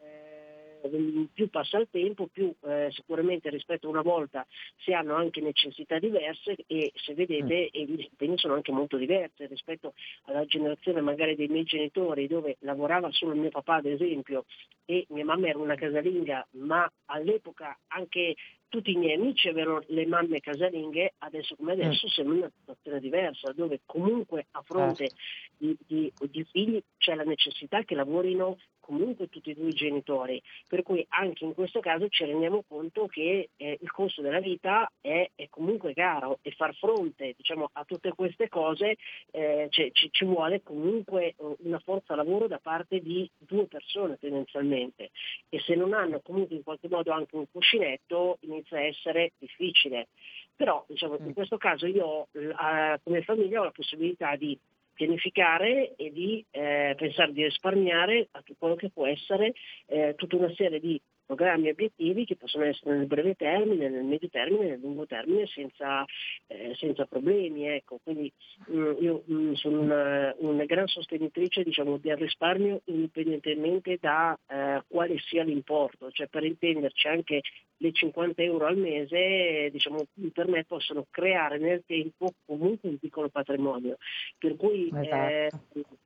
[1.32, 4.46] più passa il tempo, più eh, sicuramente rispetto a una volta
[4.78, 7.82] si hanno anche necessità diverse e se vedete mm.
[7.82, 13.10] gli impegni sono anche molto diversi rispetto alla generazione magari dei miei genitori dove lavorava
[13.12, 14.44] solo mio papà ad esempio
[14.84, 18.34] e mia mamma era una casalinga ma all'epoca anche
[18.72, 22.08] tutti i miei amici avevano le mamme casalinghe, adesso come adesso mm.
[22.08, 25.22] sembra una situazione diversa, dove comunque a fronte certo.
[25.58, 30.42] di, di, di, figli c'è la necessità che lavorino comunque tutti e due i genitori,
[30.68, 34.90] per cui anche in questo caso ci rendiamo conto che eh, il costo della vita
[35.00, 38.96] è, è, comunque caro e far fronte diciamo, a tutte queste cose
[39.30, 45.10] eh, ci, ci, vuole comunque eh, una forza lavoro da parte di due persone tendenzialmente
[45.48, 50.08] e se non hanno comunque in qualche modo anche un cuscinetto inizia a essere difficile.
[50.54, 51.32] Però diciamo, in mm.
[51.32, 54.58] questo caso io eh, come famiglia ho la possibilità di
[54.94, 59.54] pianificare e di eh, pensare di risparmiare a quello che può essere
[59.86, 61.00] eh, tutta una serie di
[61.34, 65.46] programmi e obiettivi che possono essere nel breve termine, nel medio termine, nel lungo termine
[65.46, 66.04] senza,
[66.46, 67.66] eh, senza problemi.
[67.66, 67.98] Ecco.
[68.02, 68.30] Quindi
[68.66, 74.38] mh, mm, io mh, mm, sono una, una, gran sostenitrice diciamo, del risparmio indipendentemente da
[74.46, 77.40] eh, quale sia l'importo, cioè per intenderci anche
[77.78, 83.28] le 50 euro al mese diciamo, per me possono creare nel tempo comunque un piccolo
[83.28, 83.96] patrimonio.
[84.38, 85.14] Per cui esatto.
[85.14, 85.50] eh,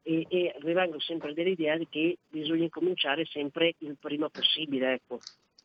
[0.06, 4.92] e, e rimango sempre dell'idea che bisogna cominciare sempre il prima possibile.
[4.94, 5.18] Ecco.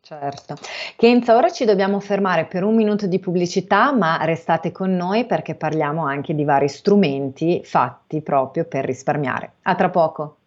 [0.04, 0.56] Certo.
[0.98, 5.54] Kenza, ora ci dobbiamo fermare per un minuto di pubblicità, ma restate con noi perché
[5.54, 9.54] parliamo anche di vari strumenti fatti proprio per risparmiare.
[9.62, 10.38] A tra poco.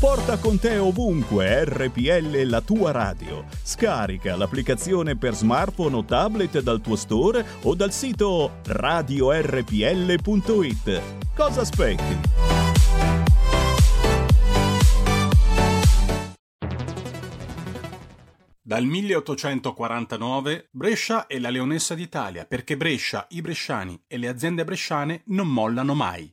[0.00, 3.44] Porta con te ovunque RPL la tua radio.
[3.62, 9.42] Scarica l'applicazione per smartphone o tablet dal tuo store o dal sito radiorpl.it.
[11.36, 12.18] Cosa aspetti?
[18.62, 25.24] Dal 1849 Brescia è la leonessa d'Italia perché Brescia, i bresciani e le aziende bresciane
[25.26, 26.32] non mollano mai.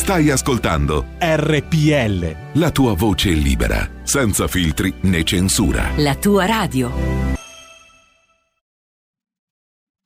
[0.00, 2.58] Stai ascoltando RPL.
[2.58, 5.90] La tua voce libera, senza filtri né censura.
[5.98, 6.90] La tua radio.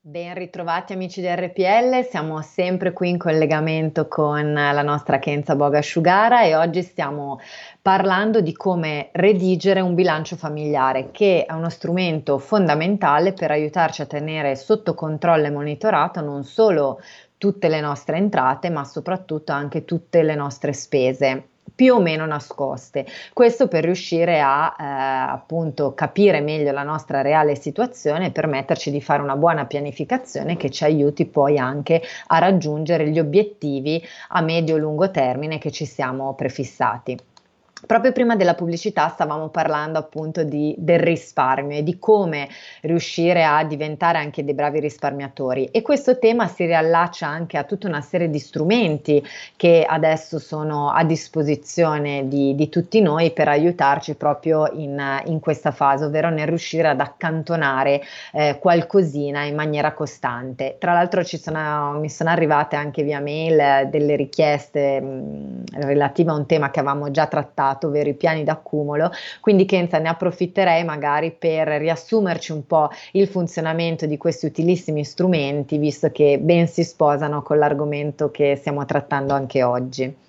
[0.07, 5.79] Ben ritrovati amici di RPL, siamo sempre qui in collegamento con la nostra Kenza Boga
[5.79, 7.39] Asciugara e oggi stiamo
[7.81, 14.07] parlando di come redigere un bilancio familiare che è uno strumento fondamentale per aiutarci a
[14.07, 17.01] tenere sotto controllo e monitorato non solo
[17.45, 23.05] tutte le nostre entrate ma soprattutto anche tutte le nostre spese più o meno nascoste.
[23.35, 24.83] Questo per riuscire a eh,
[25.31, 30.71] appunto capire meglio la nostra reale situazione e permetterci di fare una buona pianificazione che
[30.71, 37.19] ci aiuti poi anche a raggiungere gli obiettivi a medio-lungo termine che ci siamo prefissati.
[37.87, 42.49] Proprio prima della pubblicità stavamo parlando appunto di, del risparmio e di come
[42.81, 47.87] riuscire a diventare anche dei bravi risparmiatori e questo tema si riallaccia anche a tutta
[47.87, 49.23] una serie di strumenti
[49.57, 55.71] che adesso sono a disposizione di, di tutti noi per aiutarci proprio in, in, questa
[55.71, 58.01] fase, ovvero nel riuscire ad accantonare
[58.33, 60.77] eh, qualcosina in maniera costante.
[60.79, 66.47] Tra l'altro sono, mi sono arrivate anche via mail delle richieste mh, relative a un
[66.47, 69.11] tema che avevamo già trattato ovvero i piani d'accumulo,
[69.41, 75.79] quindi Kenza ne approfitterei magari per riassumerci un po' il funzionamento di questi utilissimi strumenti,
[75.79, 80.24] visto che ben si sposano con l'argomento che stiamo trattando anche oggi.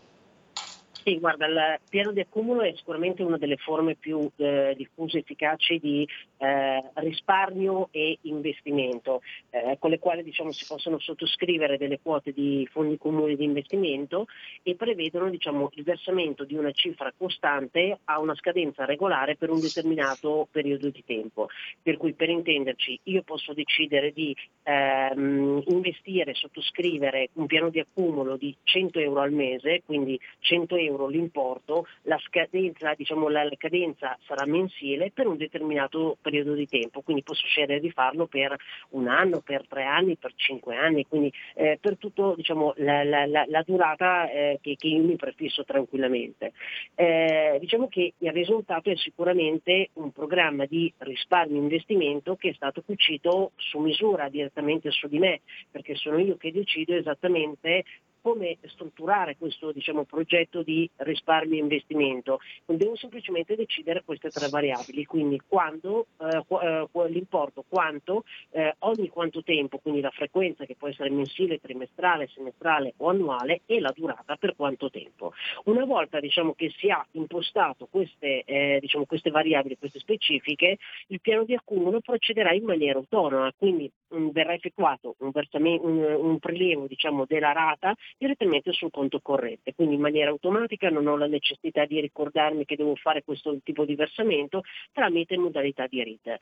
[1.07, 5.19] Sì, guarda, il piano di accumulo è sicuramente una delle forme più eh, diffuse e
[5.19, 11.99] efficaci di eh, risparmio e investimento, eh, con le quali diciamo, si possono sottoscrivere delle
[12.01, 14.25] quote di fondi comuni di investimento
[14.63, 19.59] e prevedono diciamo, il versamento di una cifra costante a una scadenza regolare per un
[19.59, 21.49] determinato periodo di tempo.
[21.83, 28.37] Per cui per intenderci io posso decidere di ehm, investire, sottoscrivere un piano di accumulo
[28.37, 34.17] di 100 euro al mese, quindi 100 euro euro l'importo, la scadenza, diciamo, la cadenza
[34.25, 38.55] sarà mensile per un determinato periodo di tempo, quindi posso scegliere di farlo per
[38.89, 43.25] un anno, per tre anni, per cinque anni, quindi eh, per tutta diciamo, la, la,
[43.25, 46.53] la, durata eh, che, che, io mi prefisso tranquillamente.
[46.95, 52.81] Eh, diciamo che il risultato è sicuramente un programma di risparmio investimento che è stato
[52.81, 57.83] cucito su misura direttamente su di me, perché sono io che decido esattamente
[58.25, 62.39] come strutturare questo diciamo, progetto di risparmio e investimento.
[62.65, 69.43] Devo semplicemente decidere queste tre variabili, quindi quando, eh, eh, l'importo, quanto, eh, ogni quanto
[69.43, 74.37] tempo, quindi la frequenza che può essere mensile, trimestrale, semestrale o annuale e la durata
[74.37, 75.33] per quanto tempo.
[75.65, 81.21] Una volta diciamo, che si ha impostato queste, eh, diciamo, queste variabili, queste specifiche, il
[81.21, 86.39] piano di accumulo procederà in maniera autonoma, quindi mh, mm, verrà effettuato un, un, un
[86.39, 91.27] prelievo diciamo, della rata direttamente sul conto corrente, quindi in maniera automatica non ho la
[91.27, 96.37] necessità di ricordarmi che devo fare questo tipo di versamento tramite modalità di RIT.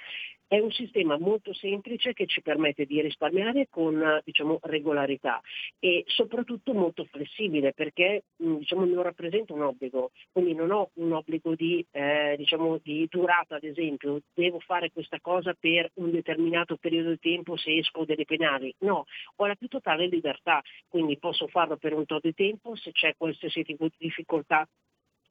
[0.48, 5.42] È un sistema molto semplice che ci permette di risparmiare con diciamo, regolarità
[5.80, 11.56] e soprattutto molto flessibile perché diciamo, non rappresenta un obbligo, quindi non ho un obbligo
[11.56, 17.10] di, eh, diciamo, di durata ad esempio, devo fare questa cosa per un determinato periodo
[17.10, 19.06] di tempo se esco delle penali, no,
[19.38, 22.92] ho la più totale libertà, quindi posso fare farlo per un tot di tempo, se
[22.92, 24.68] c'è qualsiasi tipo di difficoltà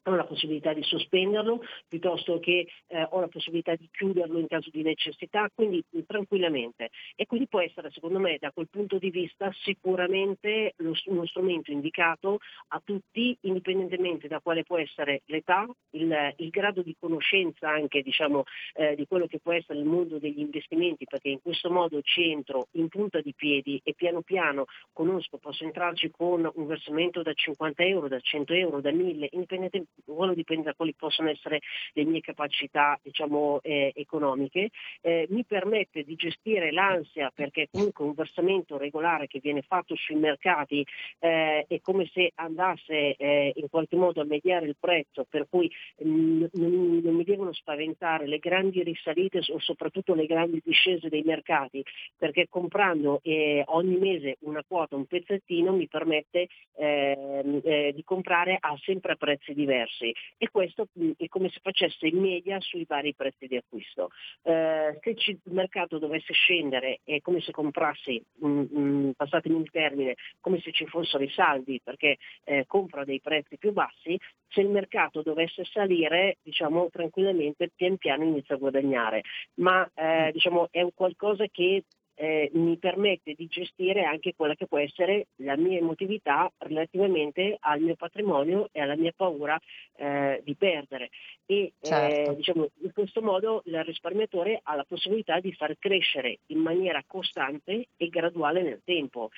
[0.04, 4.70] ho la possibilità di sospenderlo piuttosto che eh, ho la possibilità di chiuderlo in caso
[4.70, 6.90] di necessità, quindi tranquillamente.
[7.14, 11.70] E quindi può essere, secondo me, da quel punto di vista sicuramente lo, uno strumento
[11.70, 12.38] indicato
[12.68, 18.44] a tutti, indipendentemente da quale può essere l'età, il, il grado di conoscenza anche diciamo,
[18.74, 22.30] eh, di quello che può essere il mondo degli investimenti, perché in questo modo ci
[22.30, 27.32] entro in punta di piedi e piano piano conosco, posso entrarci con un versamento da
[27.32, 31.60] 50 euro, da 100 euro, da 1000, indipendentemente quello dipende da quali possono essere
[31.92, 38.14] le mie capacità diciamo, eh, economiche, eh, mi permette di gestire l'ansia perché comunque un
[38.14, 40.84] versamento regolare che viene fatto sui mercati
[41.18, 45.70] eh, è come se andasse eh, in qualche modo a mediare il prezzo, per cui
[45.98, 51.08] mh, mm, non, non mi devono spaventare le grandi risalite o soprattutto le grandi discese
[51.08, 51.82] dei mercati,
[52.16, 58.56] perché comprando eh, ogni mese una quota, un pezzettino, mi permette ehm, eh, di comprare
[58.60, 63.14] a sempre prezzi diversi diversi e questo è come se facesse in media sui vari
[63.14, 64.10] prezzi di acquisto.
[64.42, 70.14] Eh, se il mercato dovesse scendere è come se comprassi, mh, mh, passatemi il termine,
[70.40, 74.18] come se ci fossero i saldi perché eh, compro dei prezzi più bassi,
[74.48, 79.22] se il mercato dovesse salire diciamo tranquillamente pian piano inizia a guadagnare,
[79.54, 84.66] ma eh, diciamo, è un qualcosa che eh, mi permette di gestire anche quella che
[84.66, 89.58] può essere la mia emotività relativamente al mio patrimonio e alla mia paura
[89.96, 91.10] eh, di perdere.
[91.46, 92.30] E certo.
[92.30, 97.02] eh, diciamo, in questo modo il risparmiatore ha la possibilità di far crescere in maniera
[97.06, 99.30] costante e graduale nel tempo.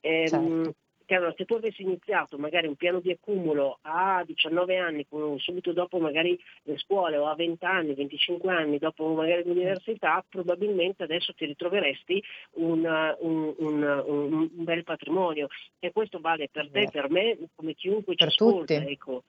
[0.00, 4.76] Ehm, certo che allora se tu avessi iniziato magari un piano di accumulo a 19
[4.76, 5.06] anni,
[5.38, 11.02] subito dopo magari le scuole o a 20 anni, 25 anni, dopo magari l'università, probabilmente
[11.02, 12.84] adesso ti ritroveresti un,
[13.20, 18.28] un, un, un bel patrimonio e questo vale per te, per me, come chiunque per
[18.28, 18.74] ci ascolta.
[18.74, 19.22] Ecco.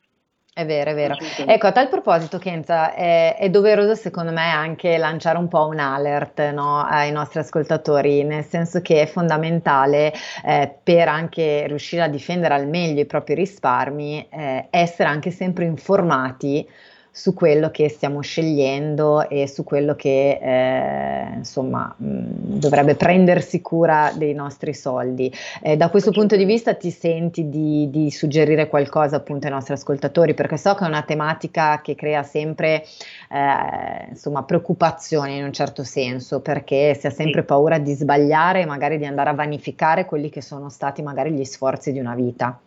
[0.56, 1.16] È vero, è vero.
[1.48, 5.80] Ecco, a tal proposito, Kenza, è, è, doveroso secondo me anche lanciare un po' un
[5.80, 10.14] alert no, ai nostri ascoltatori, nel senso che è fondamentale
[10.46, 15.66] eh, per anche riuscire a difendere al meglio i propri risparmi, eh, essere anche sempre
[15.66, 16.70] informati
[17.16, 24.12] su quello che stiamo scegliendo e su quello che eh, insomma mh, dovrebbe prendersi cura
[24.16, 25.32] dei nostri soldi.
[25.62, 29.74] Eh, da questo punto di vista ti senti di, di, suggerire qualcosa appunto ai nostri
[29.74, 32.84] ascoltatori perché so che è una tematica che crea sempre
[33.30, 38.66] eh, insomma preoccupazioni in un certo senso perché si ha sempre paura di sbagliare e
[38.66, 42.60] magari di andare a vanificare quelli che sono stati magari gli sforzi di una vita.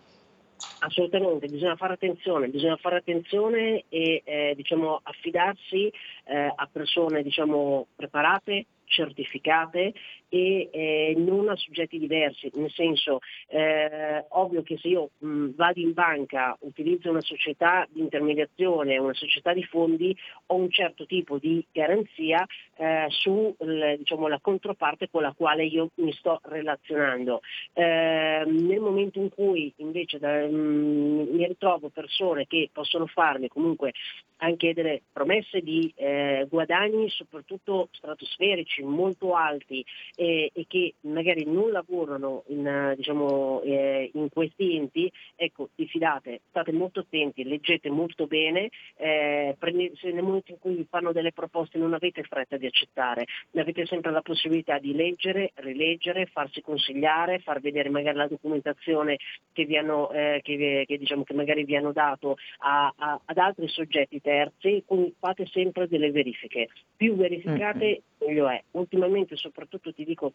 [0.79, 5.91] Assolutamente, bisogna fare attenzione, bisogna fare attenzione e eh, diciamo, affidarsi
[6.25, 9.93] eh, a persone diciamo, preparate, certificate
[10.29, 15.81] e eh, non a soggetti diversi, nel senso eh, ovvio che se io mh, vado
[15.81, 21.39] in banca, utilizzo una società di intermediazione, una società di fondi, ho un certo tipo
[21.39, 22.45] di garanzia
[22.77, 27.41] eh, sulla diciamo, controparte con la quale io mi sto relazionando.
[27.73, 33.93] Eh, nel momento in cui invece da, mh, mi ritrovo persone che possono farmi comunque
[34.39, 41.71] anche delle promesse di eh, guadagni soprattutto stratosferici molto alti eh, e che magari non
[41.71, 48.71] lavorano in, diciamo, eh, in, questi enti, ecco, diffidate, state molto attenti, leggete molto bene,
[48.97, 52.67] eh, prendete, se nel momento in cui vi fanno delle proposte non avete fretta di
[52.67, 59.17] accettare, avete sempre la possibilità di leggere, rileggere, farsi consigliare, far vedere magari la documentazione
[59.53, 63.39] che, vi hanno, eh, che, che, diciamo, che magari vi hanno dato a, a, ad
[63.39, 66.67] altri soggetti terzi, quindi fate sempre delle verifiche.
[66.97, 68.61] Più verificate meglio è.
[68.73, 70.33] Ultimamente soprattutto ti dico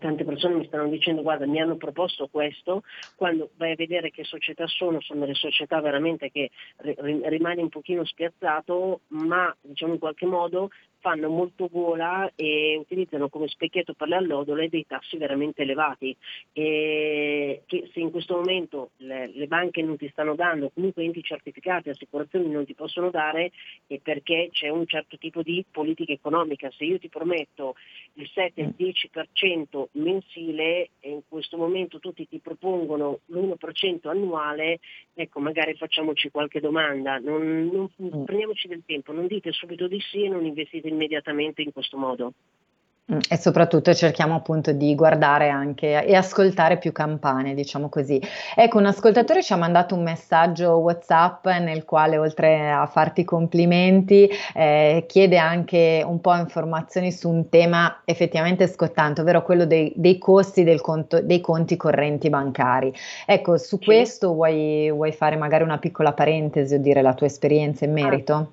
[0.00, 2.82] tante persone mi stanno dicendo guarda mi hanno proposto questo,
[3.14, 8.04] quando vai a vedere che società sono, sono delle società veramente che rimani un pochino
[8.04, 10.70] spiazzato, ma diciamo in qualche modo
[11.04, 16.16] fanno molto gola e utilizzano come specchietto per le allodole dei tassi veramente elevati
[16.50, 21.22] e che se in questo momento le, le banche non ti stanno dando, comunque enti
[21.22, 23.52] certificati, assicurazioni non ti possono dare
[23.86, 26.70] è perché c'è un certo tipo di politica economica.
[26.70, 27.74] Se io ti prometto
[28.14, 34.80] il 7-10% mensile e in questo momento tutti ti propongono l'1% annuale,
[35.12, 38.24] ecco magari facciamoci qualche domanda, non, non, mm.
[38.24, 42.32] prendiamoci del tempo, non dite subito di sì e non investite immediatamente in questo modo.
[43.12, 48.18] Mm, e soprattutto cerchiamo appunto di guardare anche e ascoltare più campane, diciamo così.
[48.56, 54.26] Ecco, un ascoltatore ci ha mandato un messaggio WhatsApp nel quale oltre a farti complimenti
[54.54, 60.16] eh, chiede anche un po' informazioni su un tema effettivamente scottante, ovvero quello dei, dei
[60.16, 62.90] costi del conto, dei conti correnti bancari.
[63.26, 67.84] Ecco, su questo vuoi, vuoi, fare magari una piccola parentesi o dire la tua esperienza
[67.84, 68.52] in merito?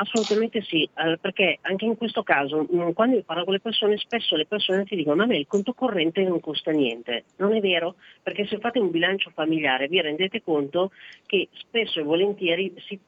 [0.00, 3.98] Assolutamente sì, eh, perché anche in questo caso, mm, quando io parlo con le persone,
[3.98, 7.24] spesso le persone ti dicono a me il conto corrente non costa niente.
[7.36, 10.90] Non è vero, perché se fate un bilancio familiare vi rendete conto
[11.26, 12.98] che spesso e volentieri si,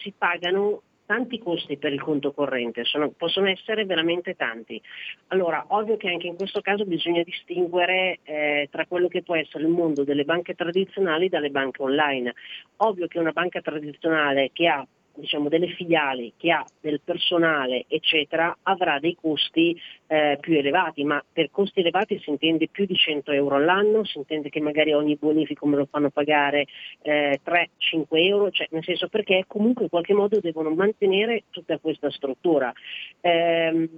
[0.00, 4.80] si pagano tanti costi per il conto corrente, sono, possono essere veramente tanti.
[5.28, 9.64] Allora, ovvio che anche in questo caso bisogna distinguere eh, tra quello che può essere
[9.64, 12.32] il mondo delle banche tradizionali dalle banche online.
[12.78, 18.56] Ovvio che una banca tradizionale che ha diciamo, delle filiali, che ha del personale, eccetera,
[18.62, 23.32] avrà dei costi eh, più elevati, ma per costi elevati si intende più di 100
[23.32, 26.66] euro all'anno, si intende che magari ogni bonifico me lo fanno pagare
[27.02, 32.10] eh, 3-5 euro, cioè nel senso perché comunque in qualche modo devono mantenere tutta questa
[32.10, 32.72] struttura.
[33.20, 33.88] Eh,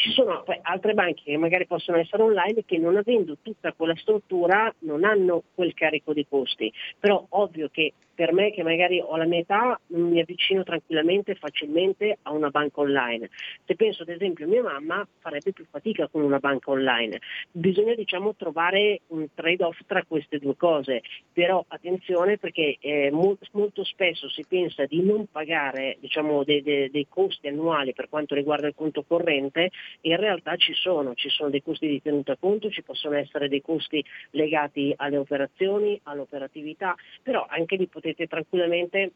[0.00, 4.74] ci sono altre banche che magari possono essere online che non avendo tutta quella struttura
[4.80, 9.24] non hanno quel carico di costi, però ovvio che per me che magari ho la
[9.24, 13.30] mia età mi avvicino tranquillamente e facilmente a una banca online.
[13.64, 17.18] Se penso ad esempio a mia mamma farebbe più fatica con una banca online.
[17.50, 21.00] Bisogna diciamo trovare un trade-off tra queste due cose,
[21.32, 26.90] però attenzione perché eh, molto, molto, spesso si pensa di non pagare diciamo, dei, dei,
[26.90, 29.70] dei costi annuali per quanto riguarda il conto corrente,
[30.02, 33.62] in realtà ci sono, ci sono dei costi di tenuta conto, ci possono essere dei
[33.62, 39.12] costi legati alle operazioni, all'operatività, però anche di poter potete tranquillamente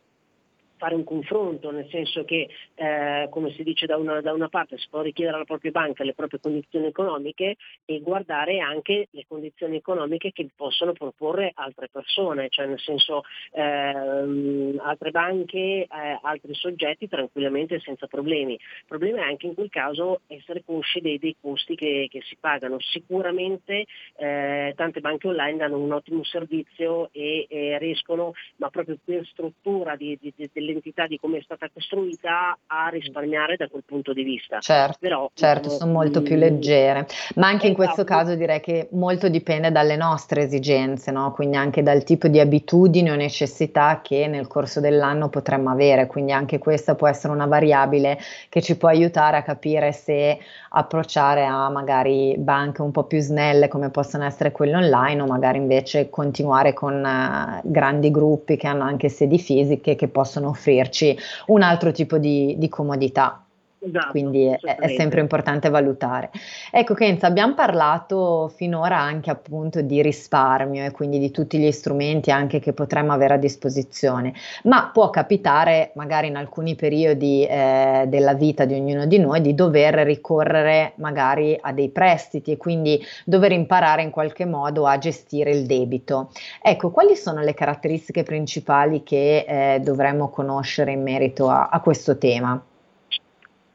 [0.77, 4.79] fare un confronto, nel senso che, eh, come si dice da una, da una, parte,
[4.79, 9.77] si può richiedere alla propria banca le proprie condizioni economiche e guardare anche le condizioni
[9.77, 13.22] economiche che possono proporre altre persone, cioè nel senso
[13.53, 15.89] ehm, altre banche, eh,
[16.22, 18.55] altri soggetti tranquillamente senza problemi.
[18.55, 22.37] Il problema è anche in quel caso essere consci dei, dei costi che, che, si
[22.39, 22.79] pagano.
[22.81, 23.85] Sicuramente
[24.16, 29.97] eh, tante banche online danno un ottimo servizio e, e riescono, ma proprio per struttura
[29.97, 34.23] di, di, di, dell'entità di come è stata costruita a risparmiare da quel punto di
[34.23, 34.59] vista.
[34.61, 37.07] Certo, Però, certo sono molto più mm, leggere,
[37.37, 38.15] ma anche in questo esatto.
[38.15, 41.33] caso direi che molto dipende dalle nostre esigenze, no?
[41.33, 46.33] quindi anche dal tipo di abitudini o necessità che nel corso dell'anno potremmo avere, quindi
[46.33, 50.39] anche questa può essere una variabile che ci può aiutare a capire se
[50.71, 55.59] approcciare a magari banche un po' più snelle come possono essere quelle online o magari
[55.59, 61.63] invece continuare con uh, grandi gruppi che hanno anche sedi fisiche che possono offrirci un
[61.63, 63.43] altro tipo di, di comodità.
[63.87, 66.30] Esatto, Quindi è, è, sempre importante valutare.
[66.70, 72.30] Ecco Kenza, abbiamo parlato finora anche appunto di risparmio e quindi di tutti gli strumenti
[72.30, 74.32] anche che potremmo avere a disposizione,
[74.64, 79.55] ma può capitare magari in alcuni periodi eh, della vita di ognuno di noi di
[79.55, 85.51] dover ricorrere magari a dei prestiti e quindi dover imparare in qualche modo a gestire
[85.51, 86.30] il debito.
[86.62, 92.16] Ecco, quali sono le caratteristiche principali che eh, dovremmo conoscere in merito a, a questo
[92.16, 92.62] tema?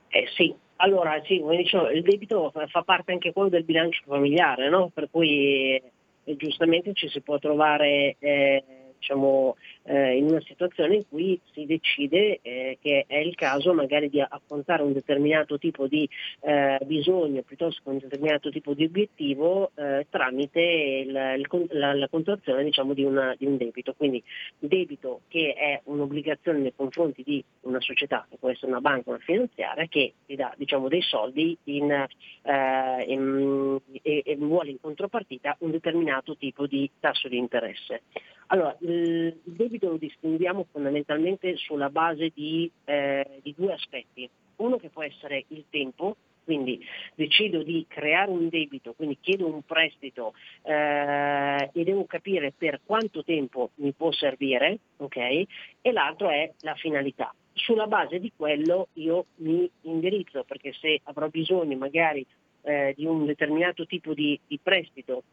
[0.10, 4.70] Eh sì, allora sì, come dicevo, il debito fa parte anche quello del bilancio familiare,
[4.70, 4.90] no?
[4.94, 8.64] per cui eh, giustamente ci si può trovare eh,
[8.98, 9.56] diciamo,
[9.90, 14.22] eh, in una situazione in cui si decide eh, che è il caso magari di
[14.22, 16.08] affrontare un determinato tipo di
[16.42, 22.08] eh, bisogno piuttosto che un determinato tipo di obiettivo eh, tramite il, il, la, la,
[22.08, 23.94] contrazione diciamo, di, una, di, un debito.
[23.94, 24.22] Quindi
[24.60, 29.14] debito che è un'obbligazione nei confronti di una società, che può essere una banca o
[29.14, 34.80] una finanziaria, che ti dà diciamo, dei soldi in, eh, in, e, e vuole in
[34.80, 38.04] contropartita un determinato tipo di tasso di interesse.
[38.52, 44.30] Allora, il debito lo distinguiamo fondamentalmente sulla base di, eh, di due aspetti.
[44.58, 46.84] Uno che può essere il tempo, quindi
[47.16, 53.24] decido di creare un debito, quindi chiedo un prestito eh, e devo capire per quanto
[53.24, 55.16] tempo mi può servire, ok?
[55.16, 57.34] E l'altro è la finalità.
[57.54, 62.26] Sulla base di quello io mi indirizzo, perché se avrò bisogno magari
[62.64, 65.24] eh, di un determinato tipo di, di prestito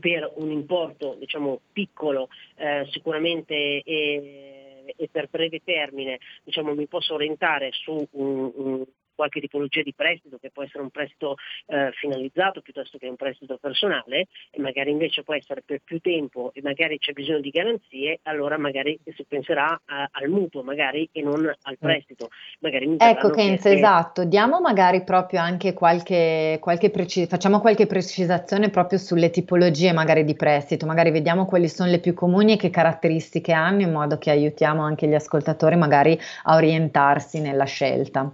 [0.00, 7.14] per un importo diciamo, piccolo eh, sicuramente e, e, per breve termine diciamo, mi posso
[7.14, 8.84] orientare su un, un
[9.16, 11.34] qualche tipologia di prestito che può essere un prestito
[11.66, 16.52] eh, finalizzato piuttosto che un prestito personale e magari invece può essere per più tempo
[16.54, 21.22] e magari c'è bisogno di garanzie, allora magari si penserà a, al mutuo magari e
[21.22, 21.76] non al mm.
[21.78, 22.28] prestito.
[22.60, 23.74] Magari ecco Kenzo, che...
[23.74, 30.24] esatto, diamo magari proprio anche qualche, qualche precis- facciamo qualche precisazione proprio sulle tipologie magari
[30.24, 34.18] di prestito, magari vediamo quali sono le più comuni e che caratteristiche hanno in modo
[34.18, 38.30] che aiutiamo anche gli ascoltatori magari a orientarsi nella scelta.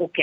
[0.00, 0.18] Ok,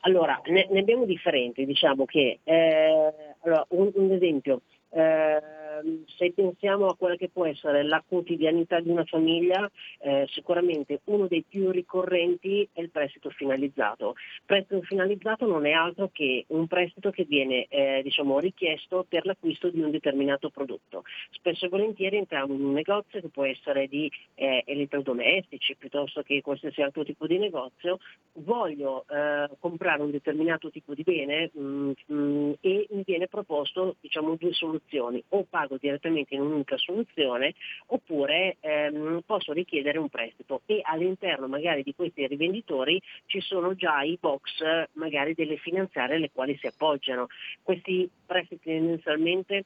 [0.00, 5.40] allora ne, ne abbiamo differenti, diciamo che eh, allora, un, un esempio, eh,
[5.70, 11.00] Ehm, se pensiamo a quella che può essere la quotidianità di una famiglia, eh, sicuramente
[11.04, 14.14] uno dei più ricorrenti è il prestito finalizzato.
[14.16, 19.24] Il prestito finalizzato non è altro che un prestito che viene eh, diciamo, richiesto per
[19.26, 21.04] l'acquisto di un determinato prodotto.
[21.30, 26.40] Spesso e volentieri entriamo in un negozio che può essere di eh, elettrodomestici piuttosto che
[26.42, 27.98] qualsiasi altro tipo di negozio,
[28.34, 33.28] voglio eh, comprare un determinato tipo di bene mh, mm, mh, mm, e mi viene
[33.28, 37.54] proposto diciamo, due soluzioni, o pago direttamente in un'unica soluzione
[37.86, 44.00] oppure ehm, posso richiedere un prestito e all'interno magari di questi rivenditori ci sono già
[44.02, 47.26] i box magari delle finanziarie alle quali si appoggiano.
[47.62, 49.64] Questi prestiti tendenzialmente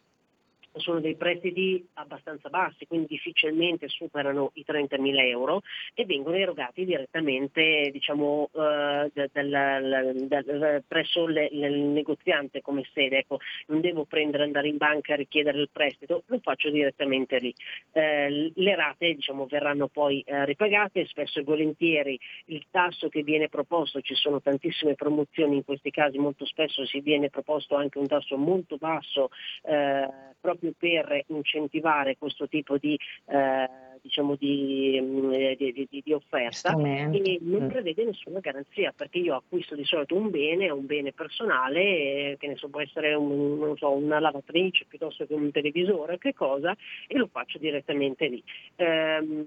[0.76, 5.62] sono dei prestiti abbastanza bassi, quindi difficilmente superano i 30.000 euro
[5.94, 13.18] e vengono erogati direttamente diciamo, eh, dal, dal, dal, presso le, il negoziante come sede.
[13.18, 17.54] Ecco, non devo prendere, andare in banca a richiedere il prestito, lo faccio direttamente lì.
[17.92, 23.48] Eh, le rate diciamo, verranno poi eh, ripagate, spesso e volentieri il tasso che viene
[23.48, 28.06] proposto, ci sono tantissime promozioni in questi casi, molto spesso si viene proposto anche un
[28.06, 29.30] tasso molto basso
[29.62, 30.08] eh,
[30.40, 33.68] proprio proprio per incentivare questo tipo di, eh,
[34.00, 37.68] diciamo di, mm, di, di, di offerta e non mm.
[37.68, 42.46] prevede nessuna garanzia perché io acquisto di solito un bene, un bene personale, eh, che
[42.46, 46.74] ne so, può essere un, so, una lavatrice piuttosto che un televisore, che cosa,
[47.06, 48.42] e lo faccio direttamente lì.
[48.76, 49.46] Eh,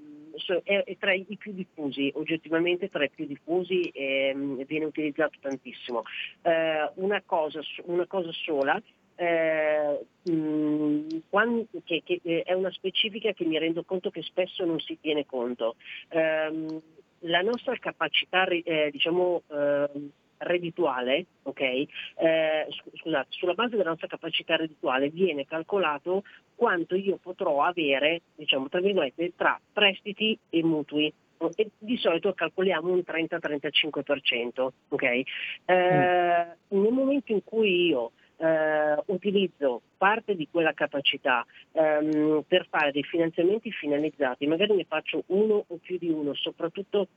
[0.63, 4.35] è, è, tra i più diffusi, oggettivamente tra i più diffusi eh,
[4.67, 6.03] viene utilizzato tantissimo.
[6.43, 8.81] Eh, una, cosa, una cosa sola
[9.17, 14.63] eh, mh, mm, quando, che, che, è una specifica che mi rendo conto che spesso
[14.65, 15.75] non si tiene conto.
[16.09, 16.81] Eh,
[17.21, 20.09] la nostra capacità, eh, diciamo, ehm,
[20.39, 21.87] reddituale, okay?
[22.17, 22.67] eh,
[22.99, 26.23] scusate, sulla base della nostra capacità reddituale viene calcolato
[26.55, 31.11] quanto io potrò avere, diciamo, tra virgolette, tra prestiti e mutui.
[31.55, 34.69] E di solito calcoliamo un 30-35%.
[34.89, 35.23] Okay?
[35.65, 36.81] Eh, mm.
[36.81, 43.03] Nel momento in cui io eh, utilizzo parte di quella capacità ehm, per fare dei
[43.03, 47.07] finanziamenti finalizzati, magari ne faccio uno o più di uno, soprattutto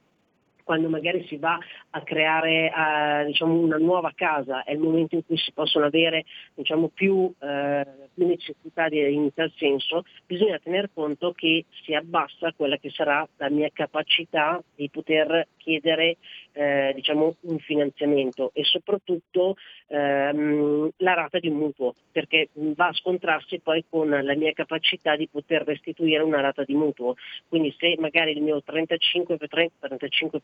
[0.70, 1.58] quando magari si va
[1.90, 6.26] a creare uh, diciamo una nuova casa, è il momento in cui si possono avere
[6.54, 7.82] diciamo, più, uh,
[8.14, 13.28] più, necessità di, in tal senso, bisogna tener conto che si abbassa quella che sarà
[13.38, 16.18] la mia capacità di poter chiedere
[16.52, 19.56] eh, diciamo, un finanziamento e soprattutto
[19.88, 25.16] ehm, la rata di un mutuo, perché va a scontrarsi poi con la mia capacità
[25.16, 27.14] di poter restituire una rata di mutuo.
[27.48, 30.40] Quindi se magari il mio 35-35%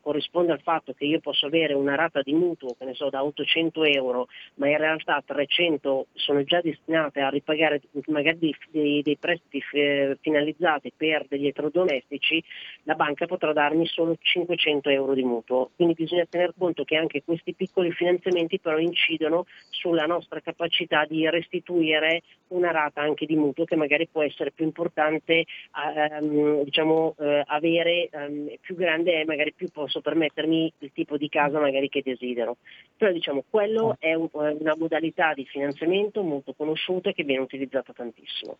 [0.00, 3.22] corrisponde al fatto che io posso avere una rata di mutuo, che ne so, da
[3.22, 9.62] 800 euro, ma in realtà 300 sono già destinate a ripagare magari dei, dei, prestiti
[9.72, 12.42] eh, finalizzati per degli elettrodomestici,
[12.84, 15.70] la banca potrà darmi solo 500 euro euro di mutuo.
[15.74, 21.28] Quindi bisogna tener conto che anche questi piccoli finanziamenti però incidono sulla nostra capacità di
[21.28, 25.44] restituire una rata anche di mutuo che magari può essere più importante
[25.74, 31.28] ehm, diciamo, eh, avere ehm, più grande e magari più posso permettermi il tipo di
[31.28, 32.56] casa magari che desidero.
[32.96, 37.92] Però diciamo quello è un, una modalità di finanziamento molto conosciuta e che viene utilizzata
[37.92, 38.58] tantissimo.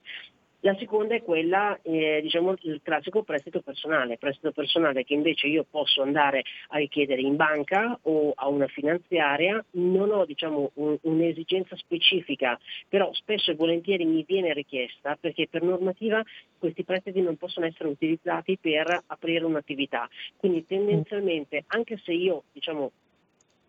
[0.65, 5.67] La seconda è quella, eh, diciamo, il classico prestito personale, prestito personale che invece io
[5.69, 11.75] posso andare a richiedere in banca o a una finanziaria, non ho diciamo, un, un'esigenza
[11.75, 12.57] specifica,
[12.89, 16.23] però spesso e volentieri mi viene richiesta perché per normativa
[16.57, 20.09] questi prestiti non possono essere utilizzati per aprire un'attività.
[20.37, 22.93] Quindi tendenzialmente, anche se io diciamo,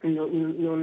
[0.07, 0.81] non, non,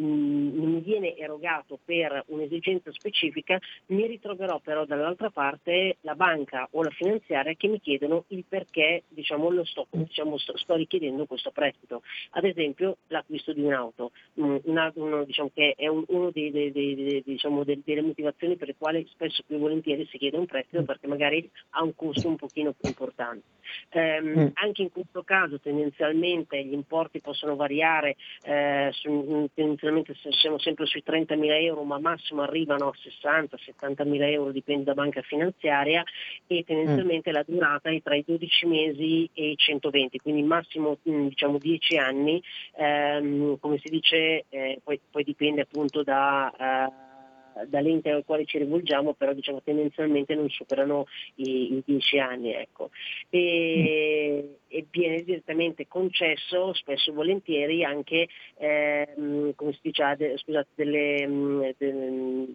[0.00, 6.68] mm, non, mi viene erogato per un'esigenza specifica, mi ritroverò però dall'altra parte la banca
[6.72, 11.26] o la finanziaria che mi chiedono il perché diciamo, lo sto, diciamo, sto, sto, richiedendo
[11.26, 12.02] questo prestito.
[12.30, 16.70] Ad esempio l'acquisto di un'auto, mm, una, uno, diciamo, che è un, uno dei, dei,
[16.72, 21.06] dei, diciamo, delle motivazioni per le quali spesso più volentieri si chiede un prestito perché
[21.06, 23.42] magari ha un costo un pochino più importante.
[23.90, 24.46] Eh, mm.
[24.54, 28.49] Anche in questo caso tendenzialmente gli importi possono variare eh,
[29.54, 34.84] tendenzialmente siamo sempre sui 30 mila euro, ma massimo arrivano a 60-70 mila euro, dipende
[34.84, 36.02] da banca finanziaria,
[36.46, 37.32] e tendenzialmente mm.
[37.32, 41.96] la durata è tra i 12 mesi e i 120, quindi massimo mm, diciamo 10
[41.98, 42.42] anni,
[42.76, 46.52] ehm, come si dice, eh, poi, poi, dipende appunto da...
[46.58, 47.09] Uh,
[47.66, 52.52] dall'ente al quale ci rivolgiamo, però diciamo, tendenzialmente non superano i, i 10 anni.
[52.52, 52.90] Ecco.
[53.28, 54.52] E, mm.
[54.68, 62.46] e, viene direttamente concesso, spesso volentieri, anche ehm, come si dice, scusate, delle, mm, delle,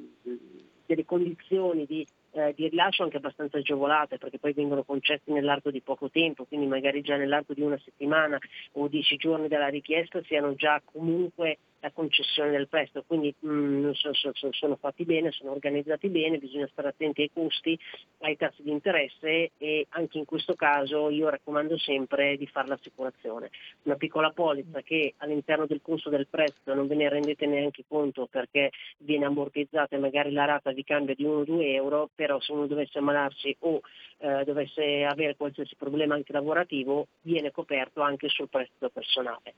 [0.85, 5.81] delle condizioni di eh, di rilascio anche abbastanza agevolate perché poi vengono concessi nell'arco di
[5.81, 8.37] poco tempo, quindi magari già nell'arco di una settimana
[8.73, 13.91] o dieci giorni dalla richiesta siano già comunque la concessione del prestito, quindi mh, mm,
[13.91, 17.77] sono, sono, sono, fatti bene, sono organizzati bene, bisogna stare attenti ai costi,
[18.21, 23.51] ai tassi di interesse e anche in questo caso io raccomando sempre di fare l'assicurazione.
[23.83, 28.27] Una piccola polizza che all'interno del costo del prestito non ve ne rendete neanche conto
[28.29, 32.65] perché viene ammortizzata e magari la rata vi cambia di 1-2 euro, però se uno
[32.65, 33.81] dovesse ammalarsi o
[34.17, 39.53] eh, dovesse avere qualsiasi problema anche lavorativo viene coperto anche sul prestito personale.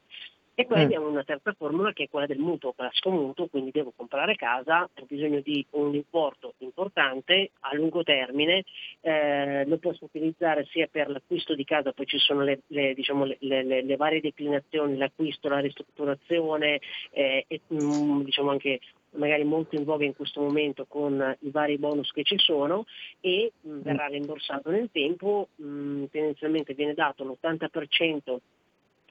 [0.59, 0.83] E poi mm.
[0.85, 4.89] abbiamo una terza formula che è quella del mutuo classico mutuo, quindi devo comprare casa,
[4.91, 8.63] ho bisogno di un importo importante a lungo termine,
[9.01, 13.25] eh, lo posso utilizzare sia per l'acquisto di casa, poi ci sono le, le, diciamo,
[13.37, 16.79] le, le varie declinazioni, l'acquisto, la ristrutturazione
[17.11, 18.79] eh, e mm, diciamo anche
[19.11, 22.85] magari molto in voga in questo momento con i vari bonus che ci sono
[23.21, 28.37] e mh, mm, verrà rimborsato nel tempo, mh, tendenzialmente viene dato l'80%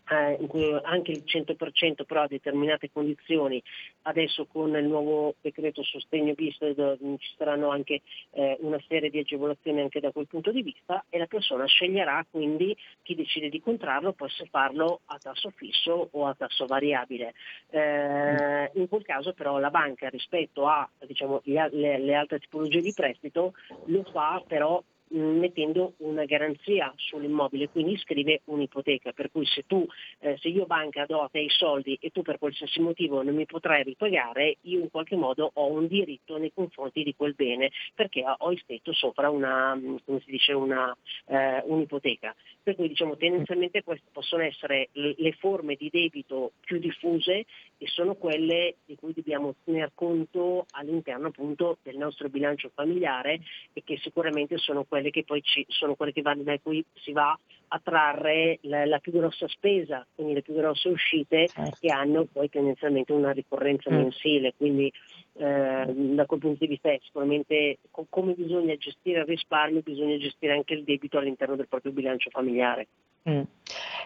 [0.08, 3.62] eh, anche il 100% però a determinate condizioni,
[4.02, 9.80] adesso con il nuovo decreto sostegno bis ci saranno anche eh, una serie di agevolazioni
[9.80, 14.12] anche da quel punto di vista e la persona sceglierà quindi chi decide di contrarlo
[14.12, 17.34] può farlo a tasso fisso o a tasso variabile.
[17.70, 23.54] Eh, in quel caso però la banca rispetto a diciamo, altre tipologie di prestito
[23.86, 29.86] lo fa però mettendo una garanzia sull'immobile, quindi scrive un'ipoteca, per cui se tu,
[30.20, 33.34] eh, se io banca do a te i soldi e tu per qualsiasi motivo non
[33.34, 37.70] mi potrai ripagare, io in qualche modo ho un diritto nei confronti di quel bene
[37.94, 40.96] perché ho istetto sopra una, si dice, una,
[41.26, 42.34] eh, un'ipoteca.
[42.62, 47.44] Per cui diciamo tendenzialmente queste possono essere le forme di debito più diffuse
[47.78, 53.40] e sono quelle di cui dobbiamo tener conto all'interno appunto del nostro bilancio familiare
[53.72, 57.12] e che sicuramente sono quelle che poi ci, sono quelle che vanno, da cui si
[57.12, 57.38] va
[57.68, 61.76] a trarre la, la, più grossa spesa, quindi le più grosse uscite certo.
[61.80, 63.94] che hanno poi tendenzialmente una ricorrenza mm.
[63.94, 64.54] mensile.
[64.56, 64.92] Quindi
[65.38, 70.52] eh, da quel punto di vista sicuramente co- come bisogna gestire il risparmio, bisogna gestire
[70.52, 72.86] anche il debito all'interno del proprio bilancio familiare.
[73.28, 73.42] Mm.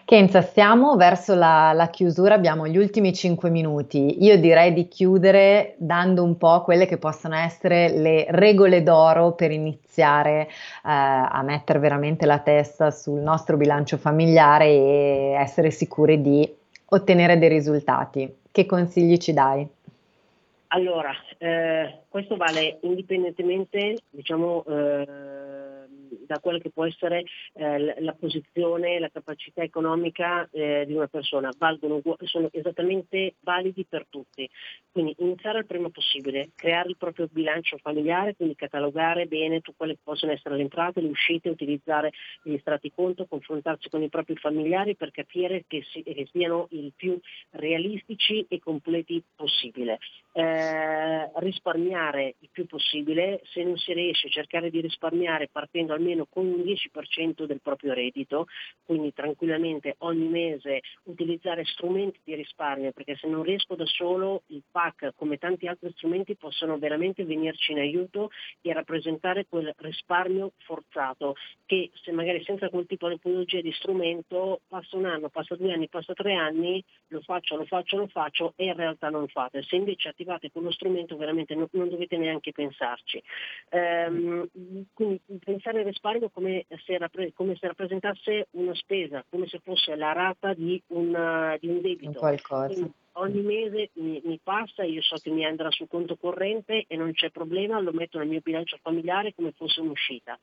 [0.03, 4.23] Kenza, stiamo verso la, la, chiusura, abbiamo gli ultimi 5 minuti.
[4.23, 9.51] Io direi di chiudere dando un po' quelle che possono essere le regole d'oro per
[9.51, 10.49] iniziare eh,
[10.83, 16.55] a mettere veramente la testa sul nostro bilancio familiare e essere sicuri di
[16.89, 18.35] ottenere dei risultati.
[18.51, 19.65] Che consigli ci dai?
[20.73, 25.40] Allora, eh, questo vale indipendentemente, diciamo, eh,
[26.31, 31.51] da quella che può essere eh, la posizione, la capacità economica eh, di una persona,
[31.57, 34.49] Valgono, sono esattamente validi per tutti.
[34.91, 39.97] Quindi iniziare il prima possibile, creare il proprio bilancio familiare, quindi catalogare bene tu che
[40.01, 42.11] possono essere le entrate, le uscite, utilizzare
[42.43, 46.93] gli strati conto, confrontarsi con i propri familiari per capire che, si, che siano il
[46.95, 47.19] più
[47.51, 49.99] realistici e completi possibile.
[50.33, 56.45] Eh, risparmiare il più possibile, se non si riesce cercare di risparmiare partendo almeno con
[56.45, 58.47] un 10% del proprio reddito,
[58.83, 64.63] quindi tranquillamente ogni mese utilizzare strumenti di risparmio, perché se non riesco da solo il
[64.69, 68.29] PAC come tanti altri strumenti possono veramente venirci in aiuto
[68.61, 74.61] e rappresentare quel risparmio forzato che se magari senza quel tipo di tipologia di strumento
[74.67, 78.53] passa un anno, passa due anni, passa tre anni, lo faccio, lo faccio, lo faccio
[78.55, 79.61] e in realtà non fate.
[79.63, 83.21] Se invece attivate con lo strumento veramente non, non dovete neanche pensarci.
[83.69, 84.47] Ehm,
[84.93, 89.95] quindi pensare al risparmio come se, rappre- come se, rappresentasse una spesa, come se fosse
[89.95, 92.19] la rata di, una, di un debito.
[92.73, 96.95] Quindi, ogni mese mi, mi, passa, io so che mi andrà sul conto corrente e
[96.95, 100.39] non c'è problema, lo metto nel mio bilancio familiare come fosse un'uscita.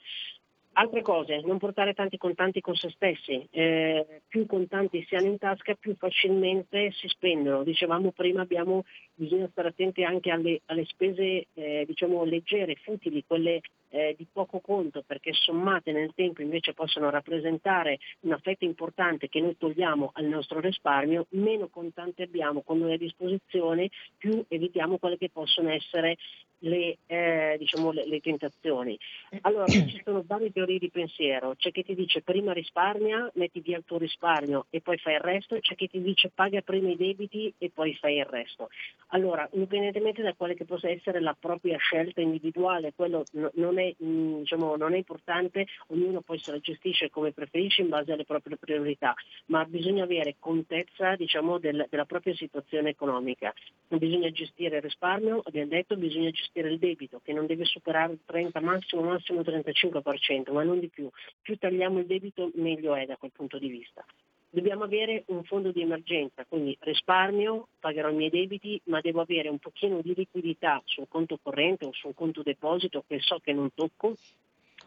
[0.73, 5.39] Altre cose, non portare tanti contanti con se stessi, eh, più contanti si hanno in
[5.39, 7.65] tasca più facilmente si spendono.
[7.65, 13.61] Dicevamo prima abbiamo, bisogna stare attenti anche alle, alle spese eh, diciamo, leggere, futili, quelle
[13.91, 19.41] eh, di poco conto perché sommate nel tempo invece possono rappresentare una fetta importante che
[19.41, 25.19] noi togliamo al nostro risparmio, meno contanti abbiamo con noi a disposizione, più evitiamo quelle
[25.19, 26.17] che possono essere
[26.61, 28.99] le, eh, diciamo, le, le, tentazioni.
[29.43, 33.77] Allora ci sono varie teorie di pensiero, c'è chi ti dice prima risparmia, metti via
[33.77, 36.97] il tuo risparmio e poi fai il resto, c'è chi ti dice paga prima i
[36.97, 38.69] debiti e poi fai il resto.
[39.09, 43.25] Allora, indipendentemente da quale che possa essere la propria scelta individuale, quello
[43.55, 47.89] non è, mm, diciamo, non è importante, ognuno poi se la gestisce come preferisce in
[47.89, 49.15] base alle proprie priorità,
[49.47, 53.53] ma bisogna avere contezza diciamo, del, della propria situazione economica.
[53.89, 58.21] Bisogna gestire il risparmio, abbiamo detto, bisogna gestire il debito che non deve superare il
[58.25, 61.09] 30, massimo massimo 35%, ma non di più.
[61.41, 64.05] Più tagliamo il debito meglio è da quel punto di vista.
[64.51, 69.51] Dobbiamo avere un fondo di emergenza, quindi risparmio, pagherò i miei debiti, ma devo avere
[69.51, 73.75] un pochino di liquidità sul conto corrente o sul conto deposito che so che non
[73.75, 74.15] tocco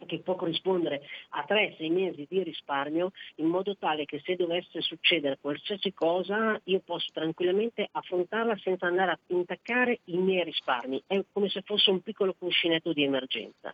[0.06, 5.38] che può corrispondere a 3-6 mesi di risparmio in modo tale che se dovesse succedere
[5.40, 11.04] qualsiasi cosa io posso tranquillamente affrontarla senza andare a intaccare i miei risparmi.
[11.06, 13.74] È come se fosse un piccolo cuscinetto di emergenza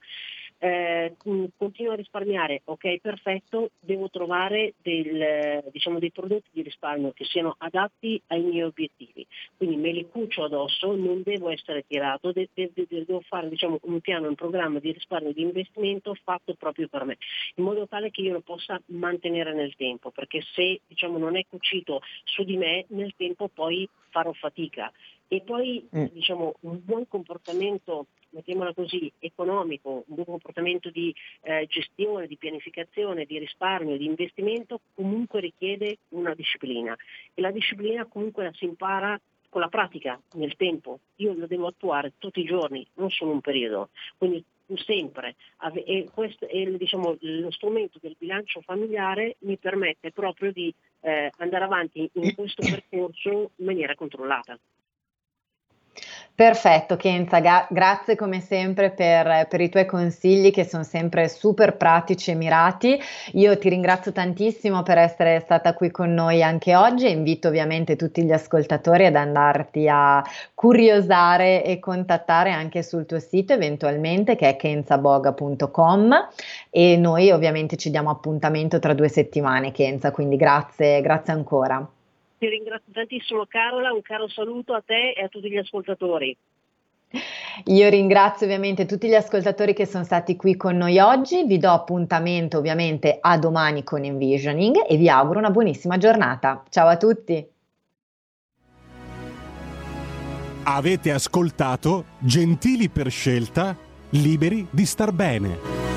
[0.60, 1.16] eh,
[1.56, 7.56] continuo a risparmiare, ok perfetto, devo trovare del, diciamo, dei prodotti di risparmio che siano
[7.60, 9.26] adatti ai miei obiettivi.
[9.56, 13.80] Quindi me li cucio addosso, non devo essere tirato, de- de- de- devo fare diciamo,
[13.84, 17.18] un piano, un programma di risparmio di investimento fatto proprio per me,
[17.56, 21.46] in modo tale che io lo possa mantenere nel tempo, perché se diciamo, non è
[21.48, 24.92] cucito su di me, nel tempo poi farò fatica.
[25.28, 26.06] E poi mm.
[26.14, 33.26] diciamo, un buon comportamento mettiamola così, economico, un buon comportamento di eh, gestione, di pianificazione,
[33.26, 36.96] di risparmio, di investimento, comunque richiede una disciplina.
[37.34, 39.20] E la disciplina comunque la si impara
[39.50, 41.00] con la pratica, nel tempo.
[41.18, 43.90] Io lo devo attuare tutti i giorni, non solo un periodo.
[44.18, 44.44] Quindi
[44.76, 45.36] sempre.
[45.86, 51.64] E questo è diciamo, lo strumento del bilancio familiare mi permette proprio di eh, andare
[51.64, 54.60] avanti in questo percorso in maniera controllata.
[56.38, 61.76] Perfetto Kenza, ga- grazie come sempre per, per, i tuoi consigli che sono sempre super
[61.78, 62.96] pratici e mirati.
[63.32, 67.96] Io ti ringrazio tantissimo per essere stata qui con noi anche oggi e invito ovviamente
[67.96, 70.24] tutti gli ascoltatori ad andarti a
[70.54, 76.28] curiosare e contattare anche sul tuo sito eventualmente che è kenzaboga.com
[76.70, 81.97] e noi ovviamente ci diamo appuntamento tra due settimane Kenza, quindi grazie, grazie ancora.
[82.38, 86.38] Ti ringrazio tantissimo Carola, un caro saluto a te e a tutti gli ascoltatori.
[87.66, 91.72] Io ringrazio ovviamente tutti gli ascoltatori che sono stati qui con noi oggi, vi do
[91.72, 96.64] appuntamento ovviamente a domani con Envisioning e vi auguro una buonissima giornata.
[96.70, 97.48] Ciao a tutti.
[100.64, 103.76] Avete ascoltato Gentili per scelta,
[104.10, 105.97] liberi di star bene.